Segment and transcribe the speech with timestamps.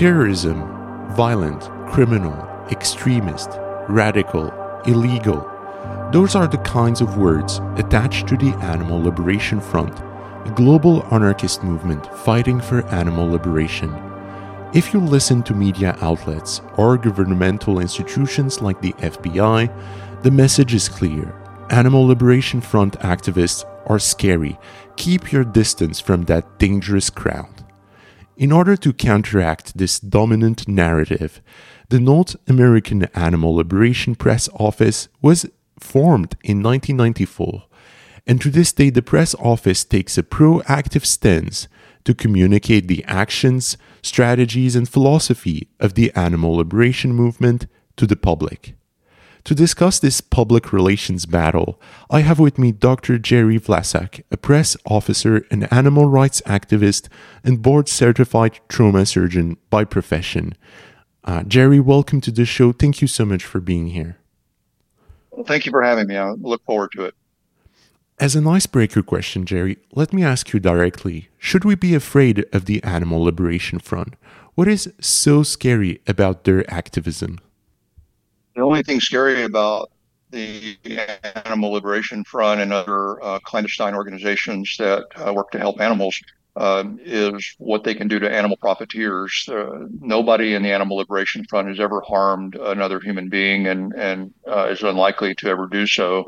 [0.00, 0.60] Terrorism,
[1.14, 2.32] violent, criminal,
[2.70, 3.50] extremist,
[3.86, 4.50] radical,
[4.86, 5.46] illegal.
[6.10, 10.00] Those are the kinds of words attached to the Animal Liberation Front,
[10.46, 13.94] a global anarchist movement fighting for animal liberation.
[14.72, 19.68] If you listen to media outlets or governmental institutions like the FBI,
[20.22, 21.38] the message is clear.
[21.68, 24.58] Animal Liberation Front activists are scary.
[24.96, 27.59] Keep your distance from that dangerous crowd.
[28.40, 31.42] In order to counteract this dominant narrative,
[31.90, 35.44] the North American Animal Liberation Press Office was
[35.78, 37.64] formed in 1994,
[38.26, 41.68] and to this day, the press office takes a proactive stance
[42.04, 47.66] to communicate the actions, strategies, and philosophy of the animal liberation movement
[47.98, 48.74] to the public.
[49.44, 53.18] To discuss this public relations battle, I have with me Dr.
[53.18, 57.08] Jerry Vlasak, a press officer, an animal rights activist,
[57.42, 60.54] and board certified trauma surgeon by profession.
[61.24, 62.72] Uh, Jerry, welcome to the show.
[62.72, 64.18] Thank you so much for being here.
[65.46, 66.16] Thank you for having me.
[66.16, 67.14] I look forward to it.
[68.18, 72.66] As an icebreaker question, Jerry, let me ask you directly Should we be afraid of
[72.66, 74.14] the Animal Liberation Front?
[74.54, 77.38] What is so scary about their activism?
[78.54, 79.90] The only thing scary about
[80.30, 80.78] the
[81.44, 86.20] Animal Liberation Front and other uh, clandestine organizations that uh, work to help animals
[86.56, 89.48] uh, is what they can do to animal profiteers.
[89.48, 94.32] Uh, nobody in the Animal Liberation Front has ever harmed another human being and, and
[94.48, 96.26] uh, is unlikely to ever do so.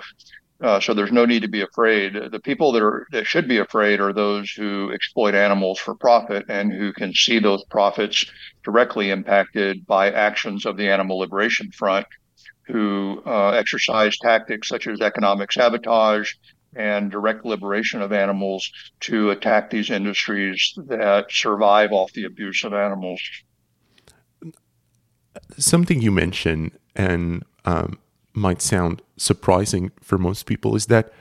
[0.63, 2.15] Uh, so there's no need to be afraid.
[2.31, 6.45] The people that are that should be afraid are those who exploit animals for profit
[6.49, 8.25] and who can see those profits
[8.63, 12.07] directly impacted by actions of the Animal Liberation Front,
[12.69, 16.33] who uh, exercise tactics such as economic sabotage
[16.77, 22.73] and direct liberation of animals to attack these industries that survive off the abuse of
[22.73, 23.21] animals.
[25.59, 27.99] Something you mentioned, and um,
[28.35, 31.13] might sound surprising for most people is that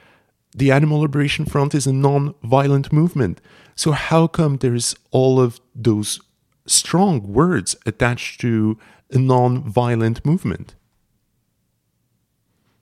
[0.55, 3.39] the Animal Liberation Front is a non violent movement.
[3.75, 6.19] So, how come there's all of those
[6.65, 8.77] strong words attached to
[9.11, 10.75] a non violent movement?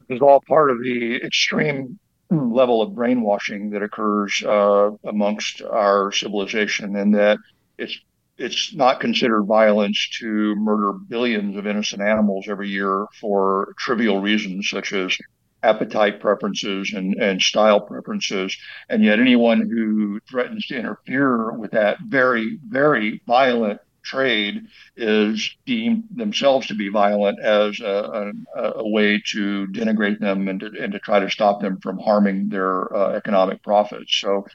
[0.08, 2.00] It's all part of the extreme
[2.32, 7.38] level of brainwashing that occurs uh, amongst our civilization, and that
[7.78, 8.00] it's
[8.40, 14.70] it's not considered violence to murder billions of innocent animals every year for trivial reasons
[14.70, 15.18] such as
[15.62, 18.56] appetite preferences and, and style preferences.
[18.88, 24.62] And yet, anyone who threatens to interfere with that very, very violent trade
[24.96, 30.62] is deemed themselves to be violent as a, a, a way to denigrate them and
[30.62, 34.16] to, and to try to stop them from harming their uh, economic profits.
[34.16, 34.46] So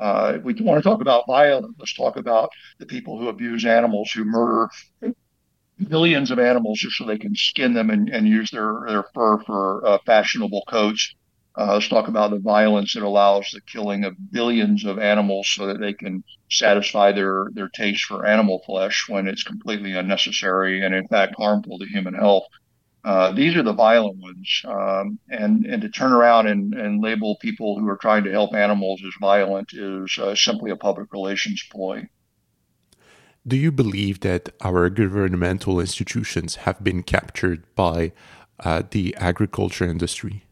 [0.00, 4.10] uh, we want to talk about violence, let's talk about the people who abuse animals,
[4.10, 4.68] who murder
[5.78, 9.38] millions of animals just so they can skin them and, and use their, their fur
[9.44, 11.14] for uh, fashionable coats.
[11.58, 15.66] Uh, let's talk about the violence that allows the killing of billions of animals so
[15.66, 20.94] that they can satisfy their, their taste for animal flesh when it's completely unnecessary and,
[20.94, 22.44] in fact, harmful to human health.
[23.02, 27.36] Uh, these are the violent ones, um, and and to turn around and, and label
[27.40, 31.64] people who are trying to help animals as violent is uh, simply a public relations
[31.70, 32.06] ploy.
[33.46, 38.12] Do you believe that our governmental institutions have been captured by
[38.62, 40.44] uh, the agriculture industry?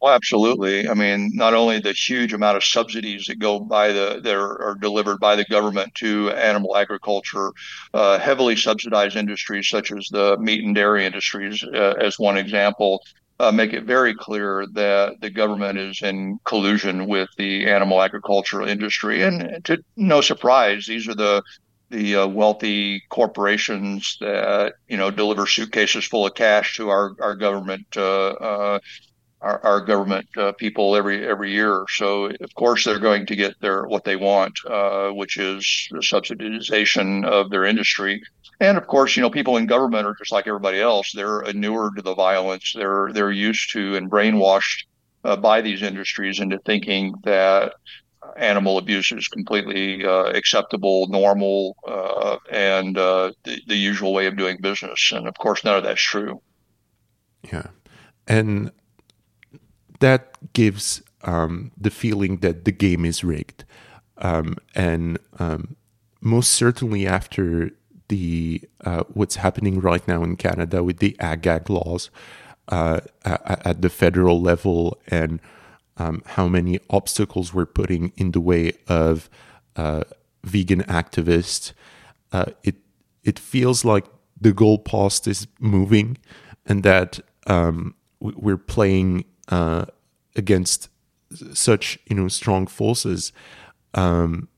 [0.00, 0.88] Well, absolutely.
[0.88, 4.74] I mean, not only the huge amount of subsidies that go by the that are,
[4.80, 7.50] delivered by the government to animal agriculture,
[7.94, 13.00] uh, heavily subsidized industries such as the meat and dairy industries, uh, as one example,
[13.40, 18.68] uh, make it very clear that the government is in collusion with the animal agricultural
[18.68, 19.22] industry.
[19.22, 21.42] And to no surprise, these are the
[21.90, 27.34] the uh, wealthy corporations that you know deliver suitcases full of cash to our our
[27.36, 28.78] government uh, uh,
[29.46, 31.84] our, our government uh, people every every year.
[31.88, 35.98] So of course they're going to get their what they want, uh, which is the
[35.98, 38.22] subsidization of their industry.
[38.58, 41.12] And of course, you know, people in government are just like everybody else.
[41.12, 42.72] They're inured to the violence.
[42.74, 44.84] They're they're used to and brainwashed
[45.24, 47.74] uh, by these industries into thinking that
[48.36, 54.36] animal abuse is completely uh, acceptable, normal, uh, and uh, the, the usual way of
[54.36, 55.12] doing business.
[55.14, 56.42] And of course, none of that's true.
[57.52, 57.68] Yeah,
[58.26, 58.72] and
[60.00, 63.64] that gives um, the feeling that the game is rigged.
[64.18, 65.76] Um, and um,
[66.20, 67.70] most certainly after
[68.08, 72.10] the uh, what's happening right now in Canada with the ag-gag laws
[72.68, 75.40] uh, at the federal level and
[75.98, 79.28] um, how many obstacles we're putting in the way of
[79.76, 80.04] uh,
[80.44, 81.72] vegan activists.
[82.32, 82.76] uh, it
[83.24, 84.06] it feels like
[84.40, 86.18] the goalpost is moving,
[86.66, 89.86] and that um, we're playing uh,
[90.34, 90.88] against
[91.52, 93.32] such you know strong forces.
[93.94, 94.48] Um,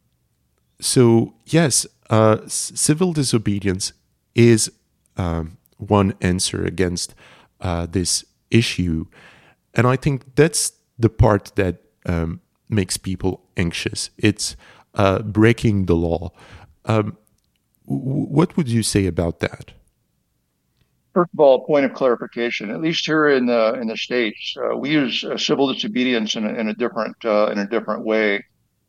[0.80, 3.92] so yes, uh, civil disobedience
[4.34, 4.70] is
[5.16, 7.14] um, one answer against
[7.60, 9.06] uh, this issue,
[9.74, 11.76] and I think that's the part that
[12.06, 14.10] um, makes people anxious.
[14.18, 14.56] It's
[14.94, 16.32] uh, breaking the law.
[16.84, 17.16] Um,
[17.84, 19.72] what would you say about that?
[21.18, 22.70] First of all, point of clarification.
[22.70, 26.46] At least here in the in the states, uh, we use uh, civil disobedience in
[26.46, 28.44] a, in a different uh, in a different way.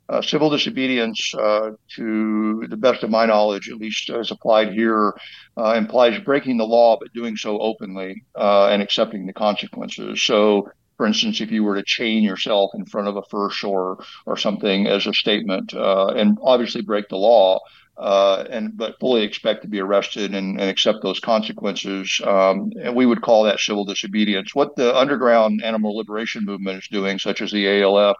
[0.08, 5.12] Uh, civil disobedience, uh, to the best of my knowledge, at least as applied here,
[5.58, 10.22] uh, implies breaking the law but doing so openly and accepting the consequences.
[10.22, 14.04] So, for instance, if you were to chain yourself in front of a Firsch or
[14.26, 17.62] or something as a statement, and obviously break the law,
[17.96, 22.20] uh, and but fully expect to be arrested and, and accept those consequences.
[22.26, 24.54] Um, and we would call that civil disobedience.
[24.54, 28.18] What the underground animal liberation movement is doing, such as the ALF,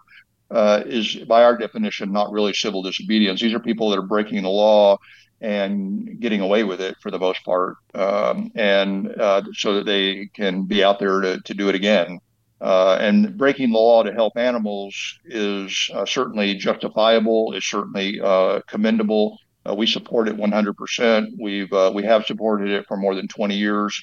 [0.50, 3.42] uh, is by our definition not really civil disobedience.
[3.42, 5.00] These are people that are breaking the law
[5.42, 10.30] and getting away with it for the most part, um, and uh, so that they
[10.34, 12.20] can be out there to, to do it again.
[12.62, 18.60] Uh, and breaking the law to help animals is uh, certainly justifiable, is certainly uh,
[18.68, 19.40] commendable.
[19.66, 21.28] Uh, we support it 100%.
[21.40, 24.02] We've uh, we have supported it for more than 20 years.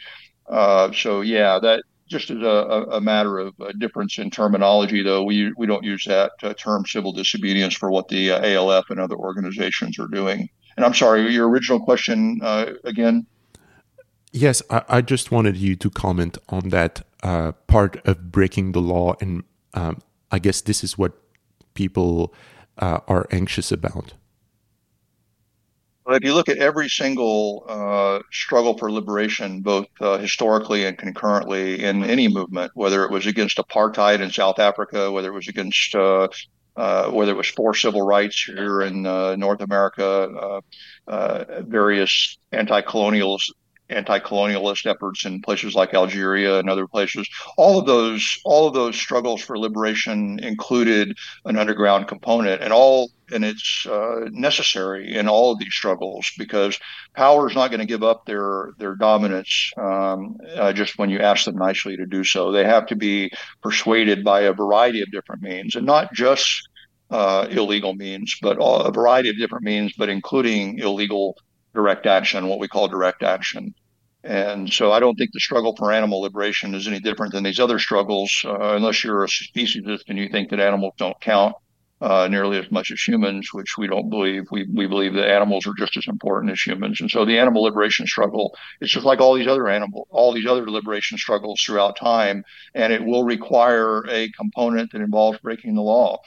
[0.48, 5.24] Uh, so yeah, that just as a, a matter of a difference in terminology, though,
[5.24, 9.98] we we don't use that term civil disobedience for what the ALF and other organizations
[9.98, 10.48] are doing.
[10.76, 12.40] And I'm sorry, your original question
[12.84, 13.26] again.
[14.32, 19.14] Yes, I, I, just wanted you to comment on that part of breaking the law,
[19.20, 19.98] and um,
[20.30, 21.12] I guess this is what
[21.74, 22.32] people
[22.78, 24.14] are anxious about.
[26.08, 31.82] If you look at every single uh, struggle for liberation, both uh, historically and concurrently
[31.82, 35.94] in any movement, whether it was against apartheid in South Africa, whether it was against
[35.94, 36.28] uh,
[36.76, 40.60] uh whether it was for civil rights here in uh, North America,
[41.08, 43.38] uh, various anti-colonial
[43.88, 47.28] anti-colonialist efforts in places like Algeria and other places.
[47.56, 53.10] All of those, all of those struggles for liberation included an underground component, and all
[53.32, 56.78] and it's uh, necessary in all of these struggles because
[57.14, 61.18] power is not going to give up their their dominance um, uh, just when you
[61.18, 62.52] ask them nicely to do so.
[62.52, 63.30] They have to be
[63.62, 66.68] persuaded by a variety of different means, and not just
[67.10, 71.36] uh, illegal means, but a variety of different means, but including illegal
[71.76, 73.74] direct action, what we call direct action.
[74.24, 77.60] And so I don't think the struggle for animal liberation is any different than these
[77.60, 81.54] other struggles, uh, unless you're a speciesist and you think that animals don't count
[82.00, 84.44] uh, nearly as much as humans, which we don't believe.
[84.50, 87.00] We, we believe that animals are just as important as humans.
[87.00, 90.46] And so the animal liberation struggle is just like all these other animal, all these
[90.46, 92.44] other liberation struggles throughout time.
[92.74, 96.18] And it will require a component that involves breaking the law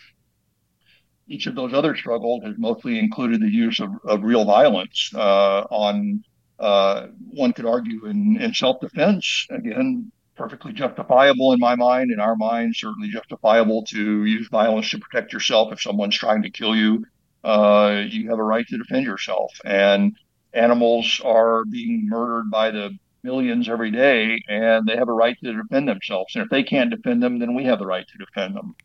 [1.30, 5.62] each of those other struggles has mostly included the use of, of real violence uh,
[5.70, 6.24] on
[6.60, 9.48] uh, one could argue in, in self-defense.
[9.50, 14.98] Again perfectly justifiable in my mind in our mind certainly justifiable to use violence to
[14.98, 15.72] protect yourself.
[15.72, 17.06] If someone's trying to kill you
[17.44, 19.52] uh, you have a right to defend yourself.
[19.64, 20.18] And
[20.54, 25.54] animals are being murdered by the millions every day and they have a right to
[25.54, 26.34] defend themselves.
[26.36, 28.76] And if they can't defend them then we have the right to defend them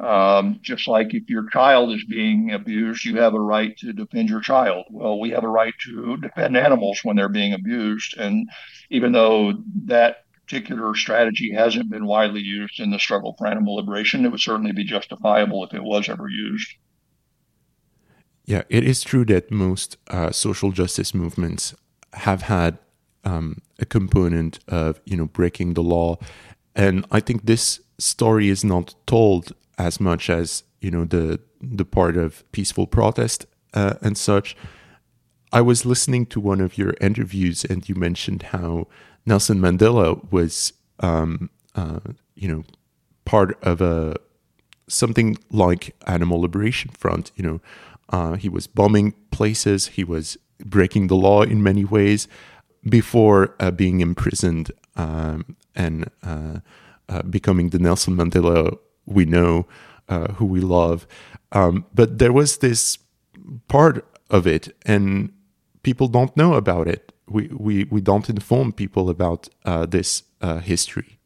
[0.00, 4.30] um, just like if your child is being abused, you have a right to defend
[4.30, 4.86] your child.
[4.90, 8.16] Well, we have a right to defend animals when they're being abused.
[8.16, 8.48] And
[8.90, 9.54] even though
[9.84, 14.40] that particular strategy hasn't been widely used in the struggle for animal liberation, it would
[14.40, 16.68] certainly be justifiable if it was ever used.
[18.46, 21.74] Yeah, it is true that most uh, social justice movements
[22.14, 22.78] have had
[23.22, 26.16] um, a component of you know breaking the law,
[26.74, 31.84] and I think this story is not told as much as you know the the
[31.84, 34.56] part of peaceful protest uh, and such.
[35.52, 38.86] I was listening to one of your interviews, and you mentioned how
[39.26, 41.98] Nelson Mandela was, um, uh,
[42.36, 42.62] you know,
[43.24, 44.16] part of a
[44.86, 47.32] something like Animal Liberation Front.
[47.34, 47.60] You know,
[48.10, 52.28] uh, he was bombing places, he was breaking the law in many ways
[52.88, 56.60] before uh, being imprisoned um, and uh,
[57.08, 58.78] uh, becoming the Nelson Mandela
[59.10, 59.66] we know,
[60.08, 61.06] uh, who we love.
[61.52, 62.98] Um, but there was this
[63.68, 65.32] part of it, and
[65.82, 67.12] people don't know about it.
[67.28, 71.18] We we, we don't inform people about uh, this uh, history.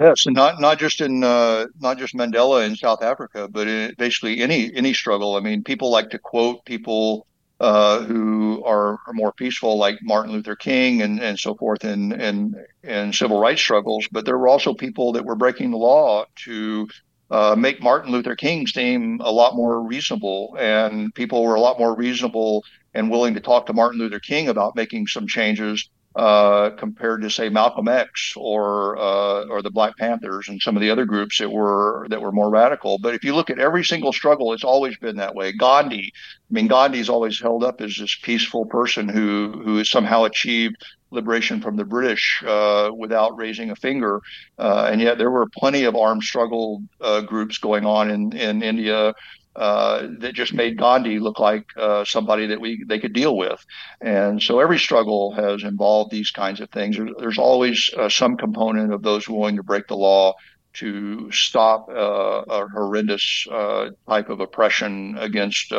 [0.00, 3.94] Yes, and not not just in uh, not just Mandela in South Africa, but in
[3.98, 5.36] basically any any struggle.
[5.36, 7.26] I mean, people like to quote people
[7.60, 12.12] uh, who are, are, more peaceful, like Martin Luther King and, and so forth, and
[12.12, 12.54] and
[12.84, 14.06] and civil rights struggles.
[14.12, 16.88] But there were also people that were breaking the law to
[17.30, 21.78] uh, make Martin Luther King seem a lot more reasonable, and people were a lot
[21.78, 26.70] more reasonable and willing to talk to Martin Luther King about making some changes uh,
[26.70, 30.90] compared to say Malcolm X or uh, or the Black Panthers and some of the
[30.90, 32.98] other groups that were that were more radical.
[32.98, 35.52] But if you look at every single struggle, it's always been that way.
[35.52, 40.24] Gandhi, I mean, Gandhi's always held up as this peaceful person who who has somehow
[40.24, 40.76] achieved
[41.10, 44.20] liberation from the British uh, without raising a finger,
[44.58, 48.62] uh, and yet there were plenty of armed struggle uh, groups going on in in
[48.62, 49.14] India
[49.58, 53.64] uh, that just made Gandhi look like uh, somebody that we they could deal with.
[54.00, 56.96] And so every struggle has involved these kinds of things.
[56.96, 60.34] There's, there's always uh, some component of those willing to break the law
[60.74, 65.72] to stop uh, a horrendous uh, type of oppression against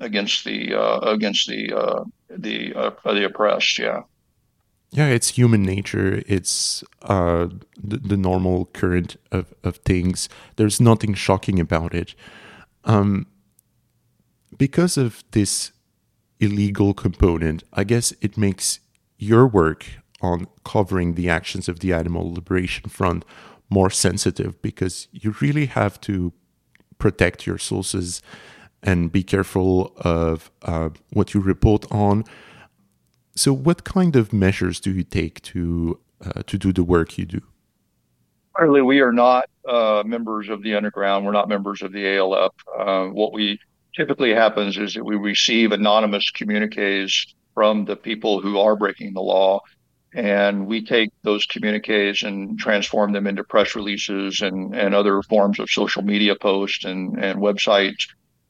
[0.00, 0.74] against the
[1.08, 2.74] against the the
[3.06, 3.78] the oppressed.
[3.78, 4.02] Yeah.
[4.94, 6.22] Yeah, it's human nature.
[6.28, 10.28] It's the, the normal current of, of things.
[10.54, 12.14] There's nothing shocking about it.
[12.84, 13.26] Um,
[14.56, 15.72] because of this
[16.38, 18.78] illegal component, I guess it makes
[19.18, 19.84] your work
[20.20, 23.24] on covering the actions of the Animal Liberation Front
[23.68, 26.32] more sensitive because you really have to
[26.98, 28.22] protect your sources
[28.80, 32.22] and be careful of uh, what you report on.
[33.36, 37.26] So, what kind of measures do you take to uh, to do the work you
[37.26, 37.42] do?
[38.56, 41.26] Clearly, we are not uh, members of the underground.
[41.26, 42.52] We're not members of the ALF.
[42.78, 43.58] Uh, what we
[43.96, 49.20] typically happens is that we receive anonymous communiques from the people who are breaking the
[49.20, 49.60] law,
[50.14, 55.58] and we take those communiques and transform them into press releases and, and other forms
[55.58, 57.96] of social media posts and, and website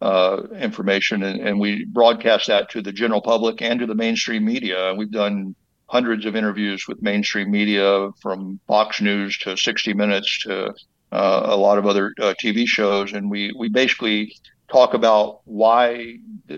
[0.04, 4.44] uh, information, and, and we broadcast that to the general public and to the mainstream
[4.44, 4.94] media.
[4.94, 5.54] We've done
[5.86, 10.74] hundreds of interviews with mainstream media from Fox News to 60 Minutes to
[11.10, 14.36] uh, a lot of other uh, TV shows, and we we basically
[14.70, 16.16] talk about why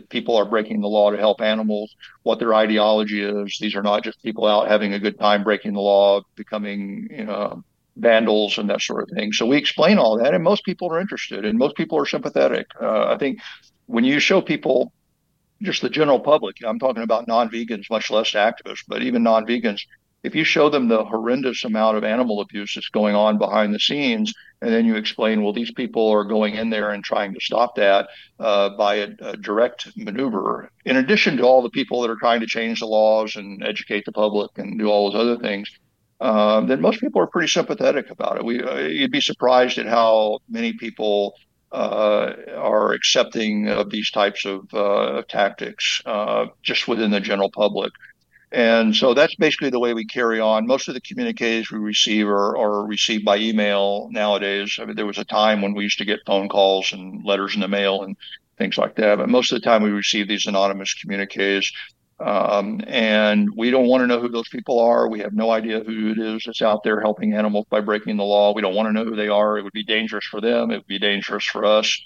[0.08, 3.58] people are breaking the law to help animals, what their ideology is.
[3.60, 7.24] These are not just people out having a good time breaking the law, becoming you
[7.24, 7.62] know
[7.96, 9.32] vandals and that sort of thing.
[9.32, 12.66] So we explain all that, and most people are interested, and most people are sympathetic.
[12.80, 13.40] Uh, I think
[13.86, 14.92] when you show people
[15.62, 16.56] just the general public.
[16.64, 19.80] I'm talking about non-vegans, much less activists, but even non-vegans.
[20.22, 23.78] If you show them the horrendous amount of animal abuse that's going on behind the
[23.78, 27.40] scenes, and then you explain, well, these people are going in there and trying to
[27.40, 28.08] stop that
[28.40, 32.40] uh, by a, a, direct maneuver, in addition to all the people that are trying
[32.40, 35.70] to change the laws and educate the public and do all those other things,
[36.20, 38.44] um, then most people are pretty sympathetic about it.
[38.44, 41.34] We, uh, you'd be surprised at how many people
[41.72, 47.92] uh, are accepting of these types of uh, tactics uh, just within the general public.
[48.52, 50.66] And so that's basically the way we carry on.
[50.66, 54.78] Most of the communiques we receive are, are, received by email nowadays.
[54.80, 57.54] I mean, there was a time when we used to get phone calls and letters
[57.54, 58.16] in the mail and
[58.56, 59.18] things like that.
[59.18, 61.72] But most of the time we receive these anonymous communiques
[62.18, 65.08] um, and we don't want to know who those people are.
[65.08, 68.24] We have no idea who it is that's out there helping animals by breaking the
[68.24, 68.54] law.
[68.54, 69.58] We don't want to know who they are.
[69.58, 70.70] It would be dangerous for them.
[70.70, 71.98] It would be dangerous for us.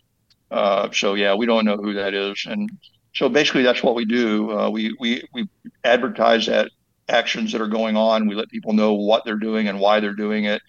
[0.50, 2.44] Uh, so yeah, we don't know who that is.
[2.44, 2.68] And
[3.14, 4.50] so basically, that's what we do.
[4.50, 5.48] Uh, we we we
[5.84, 6.70] advertise that
[7.08, 8.26] actions that are going on.
[8.26, 10.60] We let people know what they're doing and why they're doing it.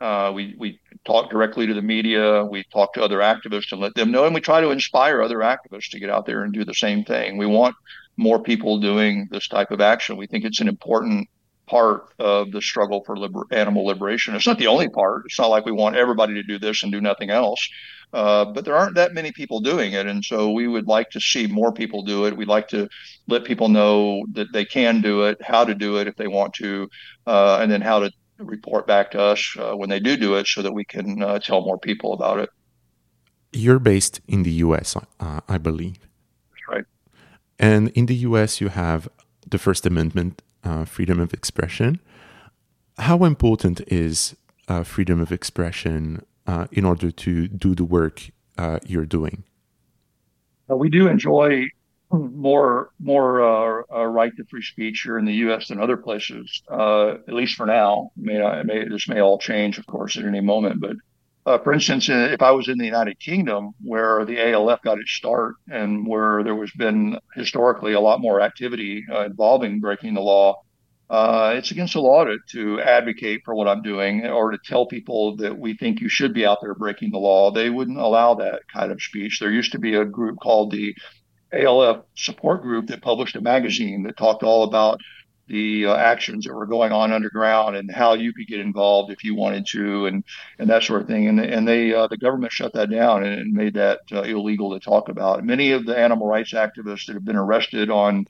[0.00, 2.44] Uh, we we talk directly to the media.
[2.44, 5.38] We talk to other activists and let them know, and we try to inspire other
[5.38, 7.36] activists to get out there and do the same thing.
[7.36, 7.76] We want
[8.20, 10.18] more people doing this type of action.
[10.18, 11.28] We think it's an important
[11.66, 14.34] part of the struggle for liber- animal liberation.
[14.34, 15.22] It's not the only part.
[15.24, 17.66] It's not like we want everybody to do this and do nothing else.
[18.12, 20.06] Uh, but there aren't that many people doing it.
[20.06, 22.36] And so we would like to see more people do it.
[22.36, 22.88] We'd like to
[23.26, 26.52] let people know that they can do it, how to do it if they want
[26.54, 26.90] to,
[27.26, 30.46] uh, and then how to report back to us uh, when they do do it
[30.46, 32.50] so that we can uh, tell more people about it.
[33.52, 36.09] You're based in the US, uh, I believe.
[37.60, 39.06] And in the US, you have
[39.46, 42.00] the First Amendment, uh, freedom of expression.
[42.98, 44.34] How important is
[44.66, 49.44] uh, freedom of expression uh, in order to do the work uh, you're doing?
[50.70, 51.66] Uh, we do enjoy
[52.10, 55.68] more more uh, right to free speech here in the U.S.
[55.68, 58.10] than other places, at least for now.
[58.18, 60.96] I may, this may all change, of course, at any moment, but
[61.46, 65.12] uh, for instance, if I was in the United Kingdom, where the ALF got its
[65.12, 70.20] start and where there was been historically a lot more activity uh, involving breaking the
[70.20, 70.62] law,
[71.08, 74.86] uh, it's against the law to, to advocate for what I'm doing or to tell
[74.86, 77.50] people that we think you should be out there breaking the law.
[77.50, 79.40] They wouldn't allow that kind of speech.
[79.40, 80.94] There used to be a group called the
[81.52, 85.00] ALF support group that published a magazine that talked all about
[85.50, 89.24] the uh, actions that were going on underground and how you could get involved if
[89.24, 90.22] you wanted to and
[90.58, 91.28] and that sort of thing.
[91.28, 94.80] And and they uh, the government shut that down and, made that uh, illegal to
[94.80, 95.44] talk about.
[95.44, 98.26] Many of the animal rights activists that have been arrested on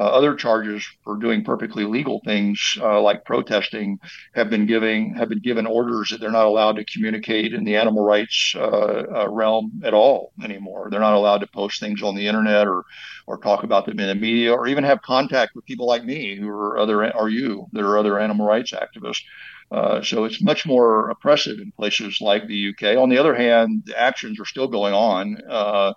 [0.00, 3.98] other charges for doing perfectly legal things uh, like protesting
[4.34, 7.76] have been giving have been given orders that they're not allowed to communicate in the
[7.76, 10.88] animal rights uh, uh, realm at all anymore.
[10.90, 12.84] They're not allowed to post things on the internet or
[13.26, 16.36] or talk about them in the media or even have contact with people like me
[16.36, 19.22] who are other or you that are other animal rights activists.
[19.70, 22.96] Uh, so it's much more oppressive in places like the UK.
[22.96, 25.38] On the other hand, the actions are still going on.
[25.48, 25.92] Uh,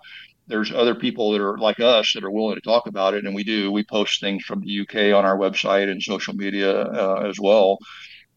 [0.50, 3.34] there's other people that are like us that are willing to talk about it, and
[3.34, 3.70] we do.
[3.70, 7.78] We post things from the UK on our website and social media uh, as well.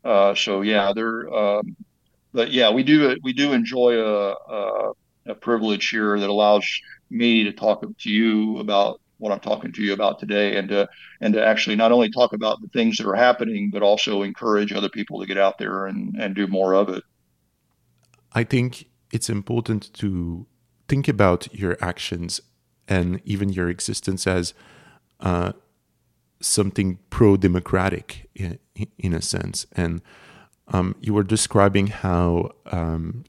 [0.05, 1.33] Uh, so yeah, there.
[1.33, 1.75] Um,
[2.31, 4.91] but yeah, we do we do enjoy a, a,
[5.27, 6.65] a privilege here that allows
[7.09, 10.87] me to talk to you about what I'm talking to you about today, and to
[11.19, 14.71] and to actually not only talk about the things that are happening, but also encourage
[14.71, 17.03] other people to get out there and and do more of it.
[18.33, 20.47] I think it's important to
[20.93, 22.39] think about your actions
[22.87, 24.53] and even your existence as
[25.21, 25.51] uh,
[26.39, 28.59] something pro-democratic in,
[28.99, 29.65] in, a sense.
[29.71, 30.03] And
[30.67, 33.23] um, you were describing how um,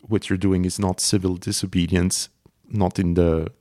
[0.00, 2.30] what you're doing is not civil disobedience,
[2.66, 3.52] not in the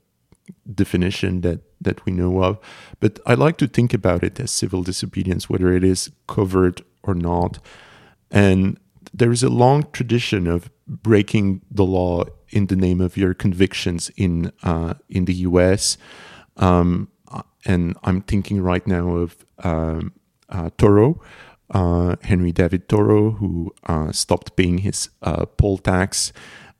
[0.73, 2.57] definition that that we know of.
[3.01, 7.15] But I like to think about it as civil disobedience, whether it is covert or
[7.15, 7.59] not.
[8.29, 8.79] And
[9.13, 14.11] there is a long tradition of breaking the law in the name of your convictions
[14.17, 15.97] in uh, in the U.S.
[16.57, 17.09] Um,
[17.65, 20.13] and I'm thinking right now of um,
[20.49, 21.21] uh, Thoreau,
[21.71, 26.33] uh, Henry David Thoreau, who uh, stopped paying his uh, poll tax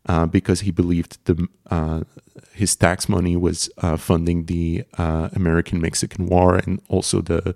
[0.07, 1.47] uh, because he believed the
[2.53, 7.55] his tax money was funding the American Mexican War and also the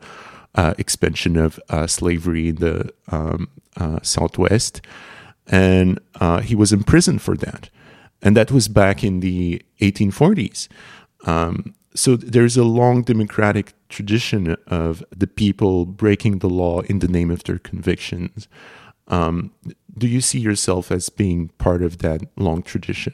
[0.78, 3.50] expansion of slavery in the um,
[4.02, 4.82] Southwest
[5.48, 7.70] and uh, he was imprisoned for that.
[8.22, 10.68] And that was back in the 1840s.
[11.26, 17.08] Um, so there's a long democratic tradition of the people breaking the law in the
[17.08, 18.48] name of their convictions.
[19.08, 19.52] Um,
[19.98, 23.14] do you see yourself as being part of that long tradition?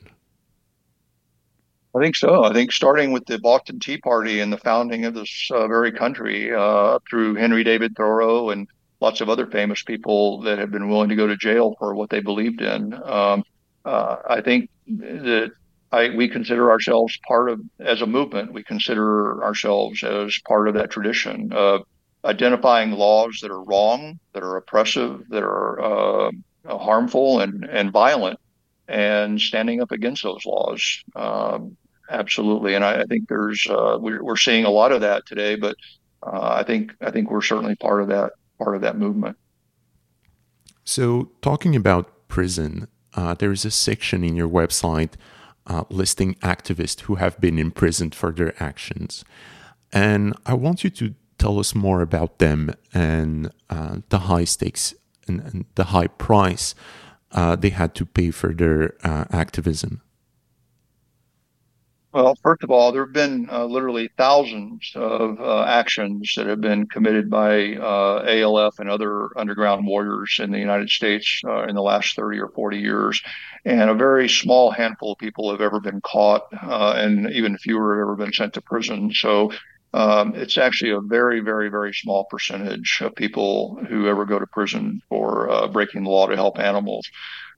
[1.93, 2.45] I think so.
[2.45, 5.91] I think starting with the Boston Tea Party and the founding of this uh, very
[5.91, 8.67] country uh, through Henry David Thoreau and
[9.01, 12.09] lots of other famous people that have been willing to go to jail for what
[12.09, 12.93] they believed in.
[12.93, 13.43] Um,
[13.83, 15.51] uh, I think that
[15.91, 20.75] I, we consider ourselves part of, as a movement, we consider ourselves as part of
[20.75, 21.81] that tradition of
[22.23, 26.31] identifying laws that are wrong, that are oppressive, that are uh,
[26.65, 28.39] harmful and, and violent,
[28.87, 31.03] and standing up against those laws.
[31.15, 31.75] Um,
[32.09, 32.75] absolutely.
[32.75, 35.75] And I, I think there's, uh, we're, we're, seeing a lot of that today, but
[36.21, 39.37] uh, I think, I think we're certainly part of that part of that movement.
[40.83, 45.13] So, talking about prison, uh, there is a section in your website
[45.67, 49.23] uh, listing activists who have been imprisoned for their actions.
[49.93, 54.93] And I want you to tell us more about them and uh, the high stakes
[55.27, 56.75] and, and the high price
[57.31, 60.01] uh, they had to pay for their uh, activism.
[62.13, 66.59] Well, first of all, there have been uh, literally thousands of uh, actions that have
[66.59, 71.75] been committed by uh, ALF and other underground warriors in the United States uh, in
[71.75, 73.21] the last 30 or 40 years.
[73.63, 77.95] And a very small handful of people have ever been caught, uh, and even fewer
[77.95, 79.13] have ever been sent to prison.
[79.13, 79.53] So
[79.93, 84.47] um, it's actually a very, very, very small percentage of people who ever go to
[84.47, 87.09] prison for uh, breaking the law to help animals.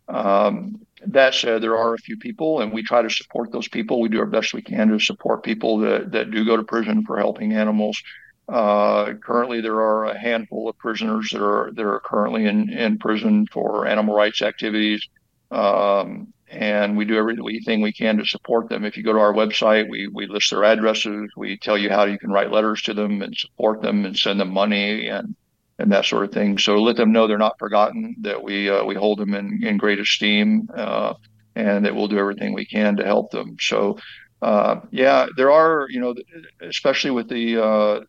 [0.07, 3.99] Um, that said, there are a few people, and we try to support those people.
[3.99, 7.05] We do our best we can to support people that, that do go to prison
[7.05, 8.01] for helping animals.
[8.47, 12.97] Uh, currently, there are a handful of prisoners that are that are currently in, in
[12.97, 15.07] prison for animal rights activities,
[15.51, 18.83] um, and we do everything we can to support them.
[18.83, 21.29] If you go to our website, we we list their addresses.
[21.37, 24.41] We tell you how you can write letters to them and support them and send
[24.41, 25.35] them money and
[25.79, 26.57] and that sort of thing.
[26.57, 29.77] So let them know they're not forgotten, that we uh, we hold them in, in
[29.77, 31.13] great esteem, uh,
[31.55, 33.57] and that we'll do everything we can to help them.
[33.59, 33.97] So,
[34.41, 36.15] uh, yeah, there are, you know,
[36.62, 37.99] especially with the uh,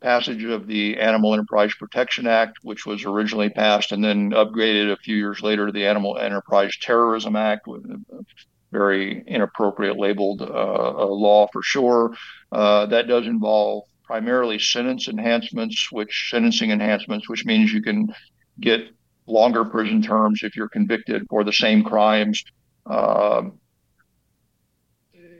[0.00, 4.96] passage of the Animal Enterprise Protection Act, which was originally passed and then upgraded a
[4.96, 8.24] few years later to the Animal Enterprise Terrorism Act, with a
[8.72, 12.14] very inappropriate labeled uh, law for sure.
[12.50, 18.14] Uh, that does involve primarily sentence enhancements, which sentencing enhancements, which means you can
[18.60, 18.82] get
[19.26, 22.44] longer prison terms if you're convicted for the same crimes.
[22.84, 23.44] Uh,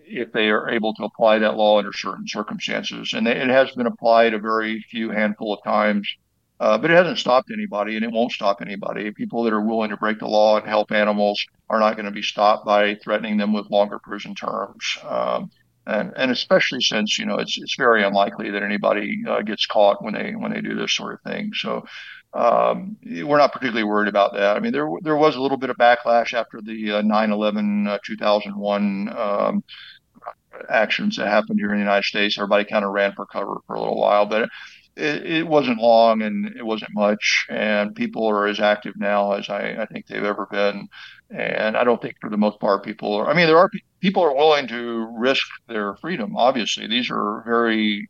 [0.07, 3.13] if they are able to apply that law under certain circumstances.
[3.13, 6.09] And it has been applied a very few handful of times,
[6.59, 9.11] uh, but it hasn't stopped anybody, and it won't stop anybody.
[9.11, 12.11] People that are willing to break the law and help animals are not going to
[12.11, 14.99] be stopped by threatening them with longer prison terms.
[15.03, 15.51] Um,
[15.87, 20.03] and and especially since you know it's it's very unlikely that anybody uh, gets caught
[20.03, 21.51] when they when they do this sort of thing.
[21.55, 21.85] So
[22.35, 24.57] um, we're not particularly worried about that.
[24.57, 27.99] I mean, there there was a little bit of backlash after the uh, 9/11 uh,
[28.05, 29.65] 2001 um,
[30.69, 32.39] actions that happened here in the United States.
[32.39, 34.49] Everybody kind of ran for cover for a little while, but
[34.97, 37.47] it, it, wasn't long and it wasn't much.
[37.49, 40.89] And people are as active now as I, I, think they've ever been.
[41.31, 43.29] And I don't think, for the most part, people are.
[43.29, 43.71] I mean, there are
[44.03, 46.37] people are willing to risk their freedom.
[46.37, 48.09] Obviously, these are very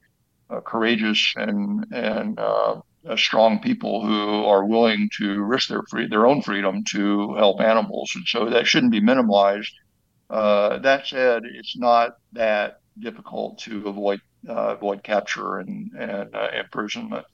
[0.51, 2.81] uh, courageous and and uh,
[3.17, 8.11] strong people who are willing to risk their free their own freedom to help animals,
[8.17, 9.75] and so that shouldn't be minimized.
[10.31, 16.49] Uh, that said, it's not that difficult to avoid uh, avoid capture and, and uh,
[16.59, 17.27] imprisonment.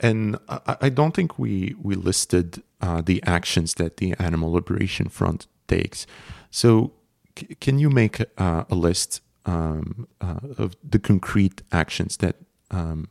[0.00, 5.08] And I, I, don't think we we listed uh, the actions that the Animal Liberation
[5.08, 6.06] Front takes.
[6.50, 6.92] So,
[7.38, 12.36] c- can you make uh, a list um, uh, of the concrete actions that
[12.70, 13.08] um,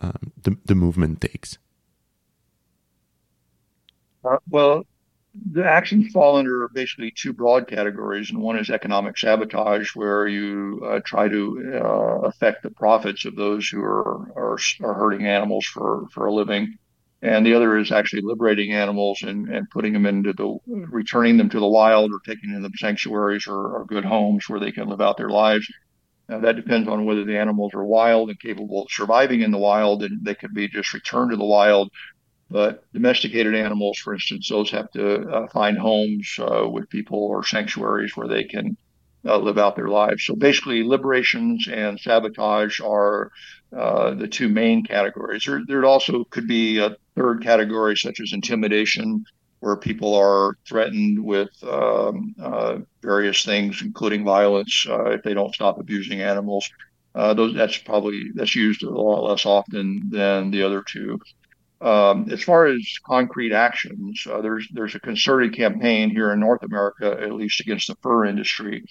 [0.00, 1.58] um, the, the movement takes?
[4.50, 4.84] well,
[5.52, 10.82] the actions fall under basically two broad categories, and one is economic sabotage, where you
[10.84, 15.66] uh, try to uh, affect the profits of those who are, are, are hurting animals
[15.66, 16.76] for for a living,
[17.22, 21.48] and the other is actually liberating animals and, and putting them into the returning them
[21.50, 24.88] to the wild or taking them to sanctuaries or, or good homes where they can
[24.88, 25.66] live out their lives.
[26.28, 29.58] Now, that depends on whether the animals are wild and capable of surviving in the
[29.58, 31.90] wild, and they could be just returned to the wild
[32.50, 37.44] but domesticated animals, for instance, those have to uh, find homes uh, with people or
[37.44, 38.76] sanctuaries where they can
[39.24, 40.24] uh, live out their lives.
[40.24, 43.30] So basically, liberations and sabotage are
[43.76, 45.44] uh, the two main categories.
[45.44, 49.24] There, there also could be a third category, such as intimidation,
[49.60, 55.54] where people are threatened with um, uh, various things, including violence, uh, if they don't
[55.54, 56.70] stop abusing animals.
[57.14, 61.18] those that's probably that's used a lot less often than the other two.
[61.80, 66.62] Um, as far as concrete actions, uh, there's there's a concerted campaign here in North
[66.64, 68.84] America, at least against the fur industry,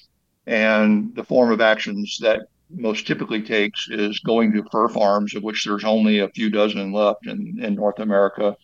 [0.46, 5.44] and the form of actions that most typically takes is going to fur farms, of
[5.44, 8.56] which there's only a few dozen left in, in North America,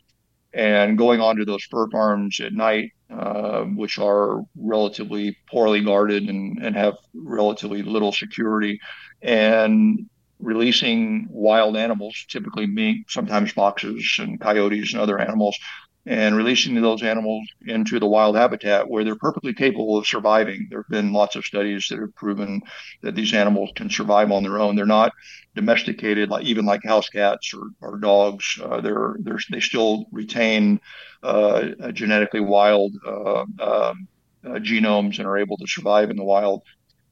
[0.53, 6.59] and going onto those fur farms at night, uh, which are relatively poorly guarded and,
[6.63, 8.79] and have relatively little security,
[9.21, 10.07] and
[10.39, 15.57] releasing wild animals, typically mink, sometimes foxes and coyotes and other animals,
[16.05, 20.67] and releasing those animals into the wild habitat where they're perfectly capable of surviving.
[20.69, 22.61] There have been lots of studies that have proven
[23.01, 24.75] that these animals can survive on their own.
[24.75, 25.13] They're not
[25.55, 28.59] domesticated like even like house cats or, or dogs.
[28.61, 30.81] Uh, they're, they're they still retain
[31.21, 34.07] uh, genetically wild uh, um,
[34.45, 36.63] uh, genomes and are able to survive in the wild.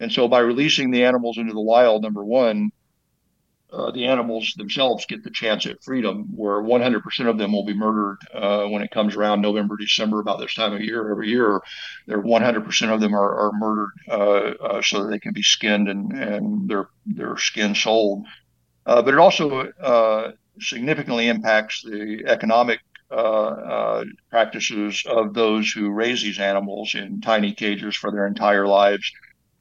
[0.01, 2.71] And so by releasing the animals into the wild, number one,
[3.71, 7.73] uh, the animals themselves get the chance at freedom, where 100% of them will be
[7.73, 11.09] murdered uh, when it comes around November, December, about this time of year.
[11.09, 11.61] Every year,
[12.05, 15.87] there 100% of them are, are murdered uh, uh, so that they can be skinned
[15.87, 18.25] and, and their their skin sold.
[18.85, 19.71] Uh, but it also
[20.59, 22.79] significantly impacts the economic
[24.29, 29.11] practices of those who raise these animals in tiny cages for their entire lives.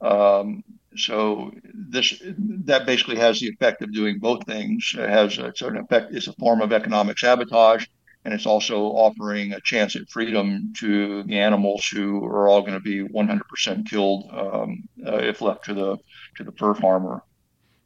[0.01, 0.63] Um,
[0.95, 2.21] so this
[2.65, 4.93] that basically has the effect of doing both things.
[4.97, 6.13] It has a, it's effect.
[6.13, 7.85] It's a form of economic sabotage,
[8.25, 12.73] and it's also offering a chance at freedom to the animals who are all going
[12.73, 15.97] to be 100% killed um, uh, if left to the
[16.37, 17.23] to the fur farmer.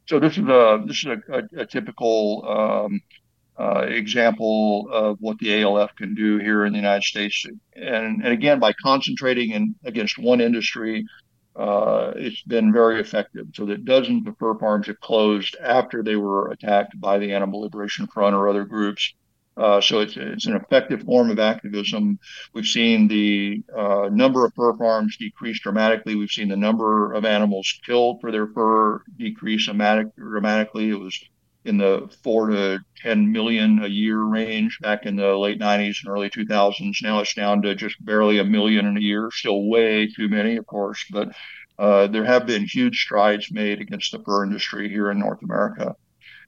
[0.06, 3.00] So this is a this is a, a, a typical um,
[3.58, 8.26] uh, example of what the ALF can do here in the United States, and, and
[8.26, 11.06] again by concentrating in against one industry
[11.58, 13.48] uh, it's been very effective.
[13.54, 17.60] So that dozens of fur farms have closed after they were attacked by the Animal
[17.60, 19.14] Liberation Front or other groups.
[19.56, 22.18] Uh, so it's, it's an effective form of activism.
[22.52, 26.14] We've seen the uh, number of fur farms decrease dramatically.
[26.14, 30.90] We've seen the number of animals killed for their fur decrease dramatically.
[30.90, 31.18] It was
[31.66, 36.08] in the four to 10 million a year range back in the late 90s and
[36.12, 37.02] early 2000s.
[37.02, 39.30] Now it's down to just barely a million a year.
[39.32, 41.28] Still way too many, of course, but
[41.78, 45.94] uh, there have been huge strides made against the fur industry here in North America.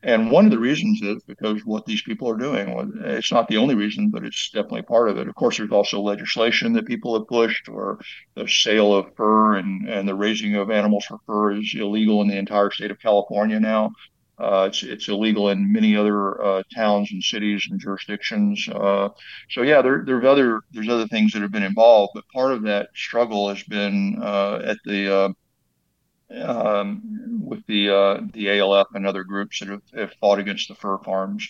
[0.02, 2.92] And one of the reasons is because what these people are doing.
[3.04, 5.26] It's not the only reason, but it's definitely part of it.
[5.26, 7.98] Of course, there's also legislation that people have pushed, or
[8.36, 12.28] the sale of fur and, and the raising of animals for fur is illegal in
[12.28, 13.90] the entire state of California now.
[14.38, 18.68] Uh, it's it's illegal in many other uh, towns and cities and jurisdictions.
[18.68, 19.08] Uh,
[19.50, 22.62] so yeah, there there's other there's other things that have been involved, but part of
[22.62, 25.28] that struggle has been uh, at the uh,
[26.44, 30.74] um, with the uh, the ALF and other groups that have, have fought against the
[30.74, 31.48] fur farms.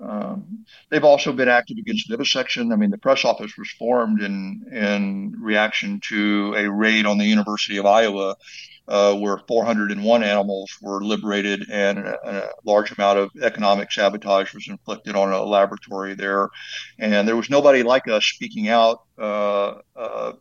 [0.00, 2.72] Um, they've also been active against vivisection.
[2.72, 7.24] I mean, the press office was formed in in reaction to a raid on the
[7.24, 8.36] University of Iowa,
[8.86, 14.68] uh, where 401 animals were liberated and a, a, large amount of economic sabotage was
[14.68, 16.48] inflicted on a laboratory there.
[16.98, 20.32] And there was nobody like us speaking out uh, uh,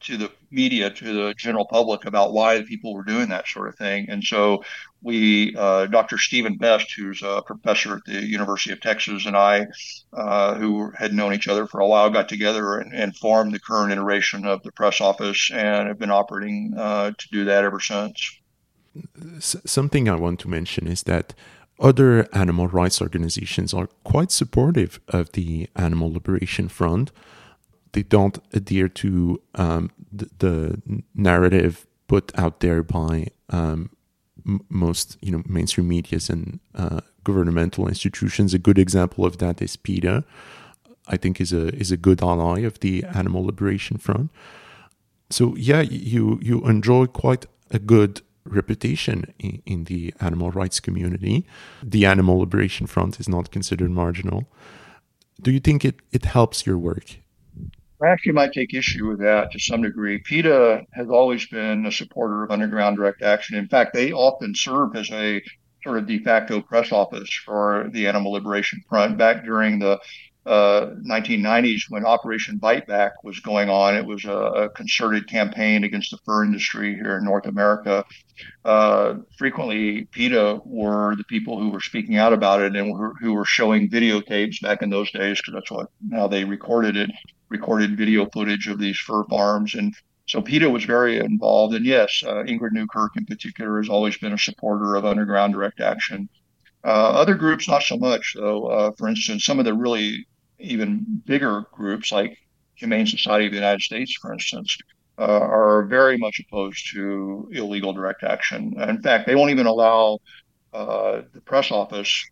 [0.00, 3.76] to the media, to the general public about why people were doing that sort of
[3.76, 4.08] thing.
[4.08, 4.62] And so
[5.02, 6.18] we, uh, Dr.
[6.18, 9.66] Steven Best, who's a professor at the University of Texas, and I,
[10.12, 13.60] uh, who had known each other for a while, got together and, and, formed the
[13.60, 17.80] current iteration of the press office and have been operating uh, to do that ever
[17.80, 18.38] since.
[19.38, 21.34] Something I want to mention is that
[21.78, 27.12] other animal rights organizations are quite supportive of the Animal Liberation Front
[27.96, 33.88] they don't adhere to um, the, the, narrative put out there by um,
[34.46, 38.52] m- most you know mainstream medias and uh, governmental institutions.
[38.52, 40.24] A good example of that is PETA.
[41.08, 44.30] I think is a is a good ally of the Animal Liberation Front.
[45.30, 51.46] So yeah, you you enjoy quite a good reputation in, in the animal rights community.
[51.82, 54.44] The Animal Liberation Front is not considered marginal.
[55.40, 57.16] Do you think it, it helps your work
[58.02, 60.18] I actually might take issue with that to some degree.
[60.18, 63.56] PETA has always been a supporter of underground direct action.
[63.56, 65.42] In fact, they often serve as a
[65.82, 69.16] sort of de facto press office for the Animal Liberation Front.
[69.16, 69.98] Back during the
[70.46, 75.82] uh, 1990s, when Operation Bite Back was going on, it was a, a, concerted campaign
[75.82, 78.04] against the fur industry here in North America.
[78.64, 83.34] Uh, frequently, PETA were the people who were speaking out about it and were, who
[83.34, 87.10] were showing videotapes back in those days, because that's what how they recorded it
[87.48, 89.74] recorded video footage of these fur farms.
[89.74, 89.94] And
[90.26, 91.74] so PETA was very involved.
[91.74, 95.80] And yes, uh, Ingrid Newkirk in particular has always been a supporter of underground direct
[95.80, 96.28] action.
[96.84, 98.66] Uh, other groups, not so much, though.
[98.66, 100.26] Uh, for instance, some of the really
[100.58, 102.38] even bigger groups like
[102.76, 104.76] Humane Society of the United States, for instance,
[105.18, 108.74] uh, are very much opposed to illegal direct action.
[108.80, 110.18] In fact, they won't even allow
[110.74, 112.24] uh, the press office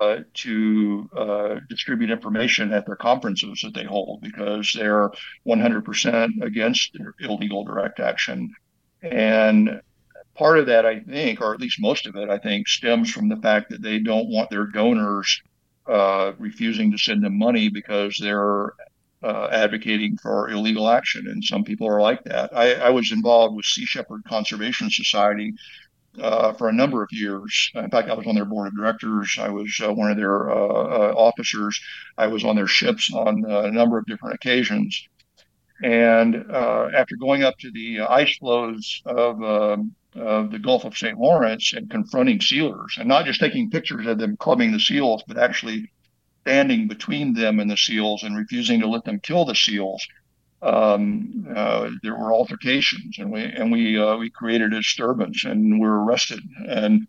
[0.00, 5.10] uh, to uh, distribute information at their conferences that they hold because they're
[5.46, 8.50] 100% against illegal direct action.
[9.02, 9.80] And
[10.34, 13.28] part of that, I think, or at least most of it, I think, stems from
[13.28, 15.40] the fact that they don't want their donors
[15.90, 18.74] uh, refusing to send them money because they're
[19.22, 21.26] uh, advocating for illegal action.
[21.26, 22.56] And some people are like that.
[22.56, 25.52] I, I was involved with Sea Shepherd Conservation Society
[26.20, 27.72] uh, for a number of years.
[27.74, 29.36] In fact, I was on their board of directors.
[29.40, 31.80] I was uh, one of their uh, uh officers.
[32.16, 35.08] I was on their ships on a number of different occasions.
[35.82, 41.18] And after going up to the ice floes of, um, of the Gulf of St.
[41.18, 45.38] Lawrence and confronting sealers, and not just taking pictures of them clubbing the seals, but
[45.38, 45.90] actually
[46.42, 50.06] standing between them and the seals and refusing to let them kill the seals
[50.62, 55.80] um, uh, there were altercations, and we and we uh, we created a disturbance, and
[55.80, 56.40] we were arrested.
[56.68, 57.06] And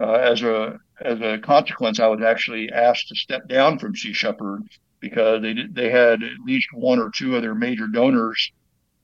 [0.00, 4.12] uh, as a as a consequence, I was actually asked to step down from Sea
[4.14, 4.62] Shepherd
[5.00, 8.52] because they did, they had at least one or two of their major donors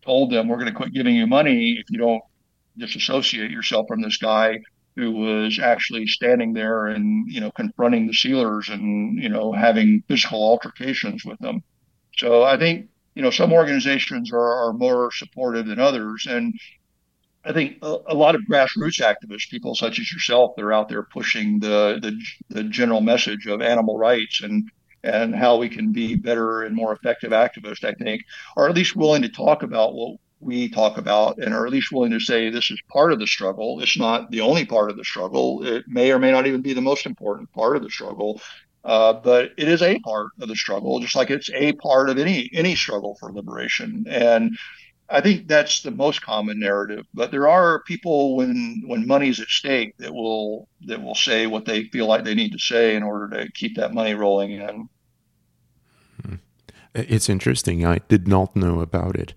[0.02, 2.22] told them we're going to quit giving you money if you don't
[2.76, 4.60] disassociate yourself from this guy
[4.96, 10.02] who was actually standing there and you know confronting the sealers and you know having
[10.08, 11.62] physical altercations with them.
[12.16, 16.26] So I think you know, some organizations are, are more supportive than others.
[16.28, 16.54] And
[17.44, 20.88] I think a, a, lot of grassroots activists, people such as yourself, that are out
[20.88, 24.70] there pushing the, the, the general message of animal rights and
[25.02, 28.20] and how we can be better and more effective activists, I think,
[28.54, 31.92] are at least willing to talk about what we talk about and are at least
[31.92, 33.80] willing to say this is part of the struggle.
[33.80, 35.64] It's not the only part of the struggle.
[35.64, 38.40] It may or may not even be the most important part of the struggle.
[38.82, 42.16] Uh, but it is a part of the struggle, just like it's a part of
[42.16, 44.06] any any struggle for liberation.
[44.08, 44.56] And
[45.10, 47.04] I think that's the most common narrative.
[47.12, 51.66] But there are people when when money's at stake that will that will say what
[51.66, 54.88] they feel like they need to say in order to keep that money rolling in.
[56.24, 56.34] Hmm.
[56.94, 57.84] It's interesting.
[57.84, 59.34] I did not know about it.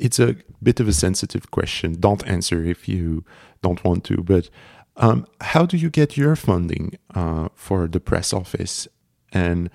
[0.00, 2.00] It's a bit of a sensitive question.
[2.00, 3.24] Don't answer if you
[3.62, 4.16] don't want to.
[4.22, 4.50] But
[4.96, 8.88] Um, how do you get your funding uh, for the press office?
[9.32, 9.70] And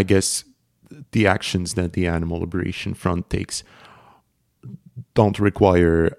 [0.00, 0.44] I guess
[1.10, 3.64] the actions that the Animal Liberation Front takes
[5.14, 6.16] don't require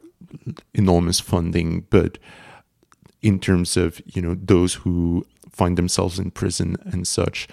[0.74, 2.18] enormous funding, but
[3.22, 7.48] in terms of you know those who find themselves in prison and such,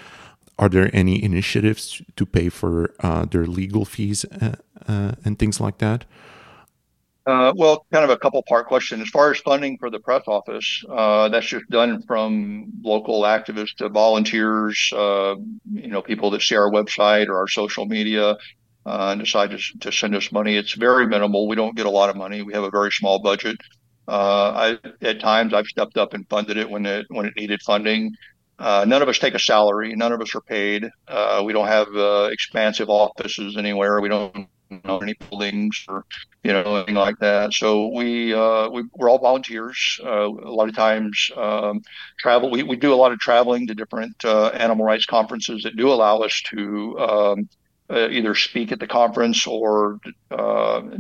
[0.58, 4.54] are there any initiatives to pay for uh, their legal fees uh,
[4.86, 6.04] uh, and things like that?
[7.26, 9.00] Uh, well, kind of a couple part question.
[9.00, 13.76] As far as funding for the press office, uh, that's just done from local activists
[13.76, 15.34] to volunteers, uh,
[15.72, 18.36] you know, people that see our website or our social media
[18.84, 20.56] and decide to, to, send us money.
[20.58, 21.48] It's very minimal.
[21.48, 22.42] We don't get a lot of money.
[22.42, 23.56] We have a very small budget.
[24.06, 28.14] I, at times, I've stepped up and funded it when it when it needed funding.
[28.58, 29.94] Uh, none of us take a salary.
[29.94, 30.88] None of us are paid.
[31.08, 34.00] Uh, we don't have uh, expansive offices anywhere.
[34.00, 34.48] We don't
[34.84, 36.04] own any buildings or
[36.42, 37.52] you know anything like that.
[37.52, 40.00] So we, uh, we are all volunteers.
[40.02, 41.82] Uh, a lot of times um,
[42.18, 42.50] travel.
[42.50, 45.92] We, we do a lot of traveling to different uh, animal rights conferences that do
[45.92, 46.98] allow us to.
[46.98, 47.48] Um,
[47.90, 50.00] either speak at the conference or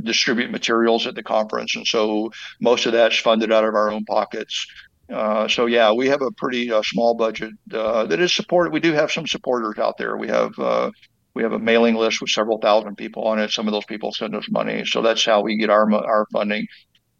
[0.02, 4.04] distribute materials at the conference, and so most of that's funded out of our own
[4.04, 4.66] pockets.
[5.12, 8.72] Uh, so yeah, we have a pretty uh, small budget uh, that is supported.
[8.72, 10.16] We do have some supporters out there.
[10.16, 10.90] We have uh,
[11.34, 13.50] we have a mailing list with several thousand people on it.
[13.50, 16.66] Some of those people send us money, so that's how we get our our funding.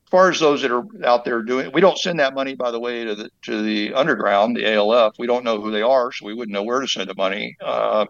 [0.06, 2.70] As far as those that are out there doing, we don't send that money, by
[2.70, 5.14] the way, to the to the underground, the ALF.
[5.18, 7.56] We don't know who they are, so we wouldn't know where to send the money.
[7.62, 8.06] Uh,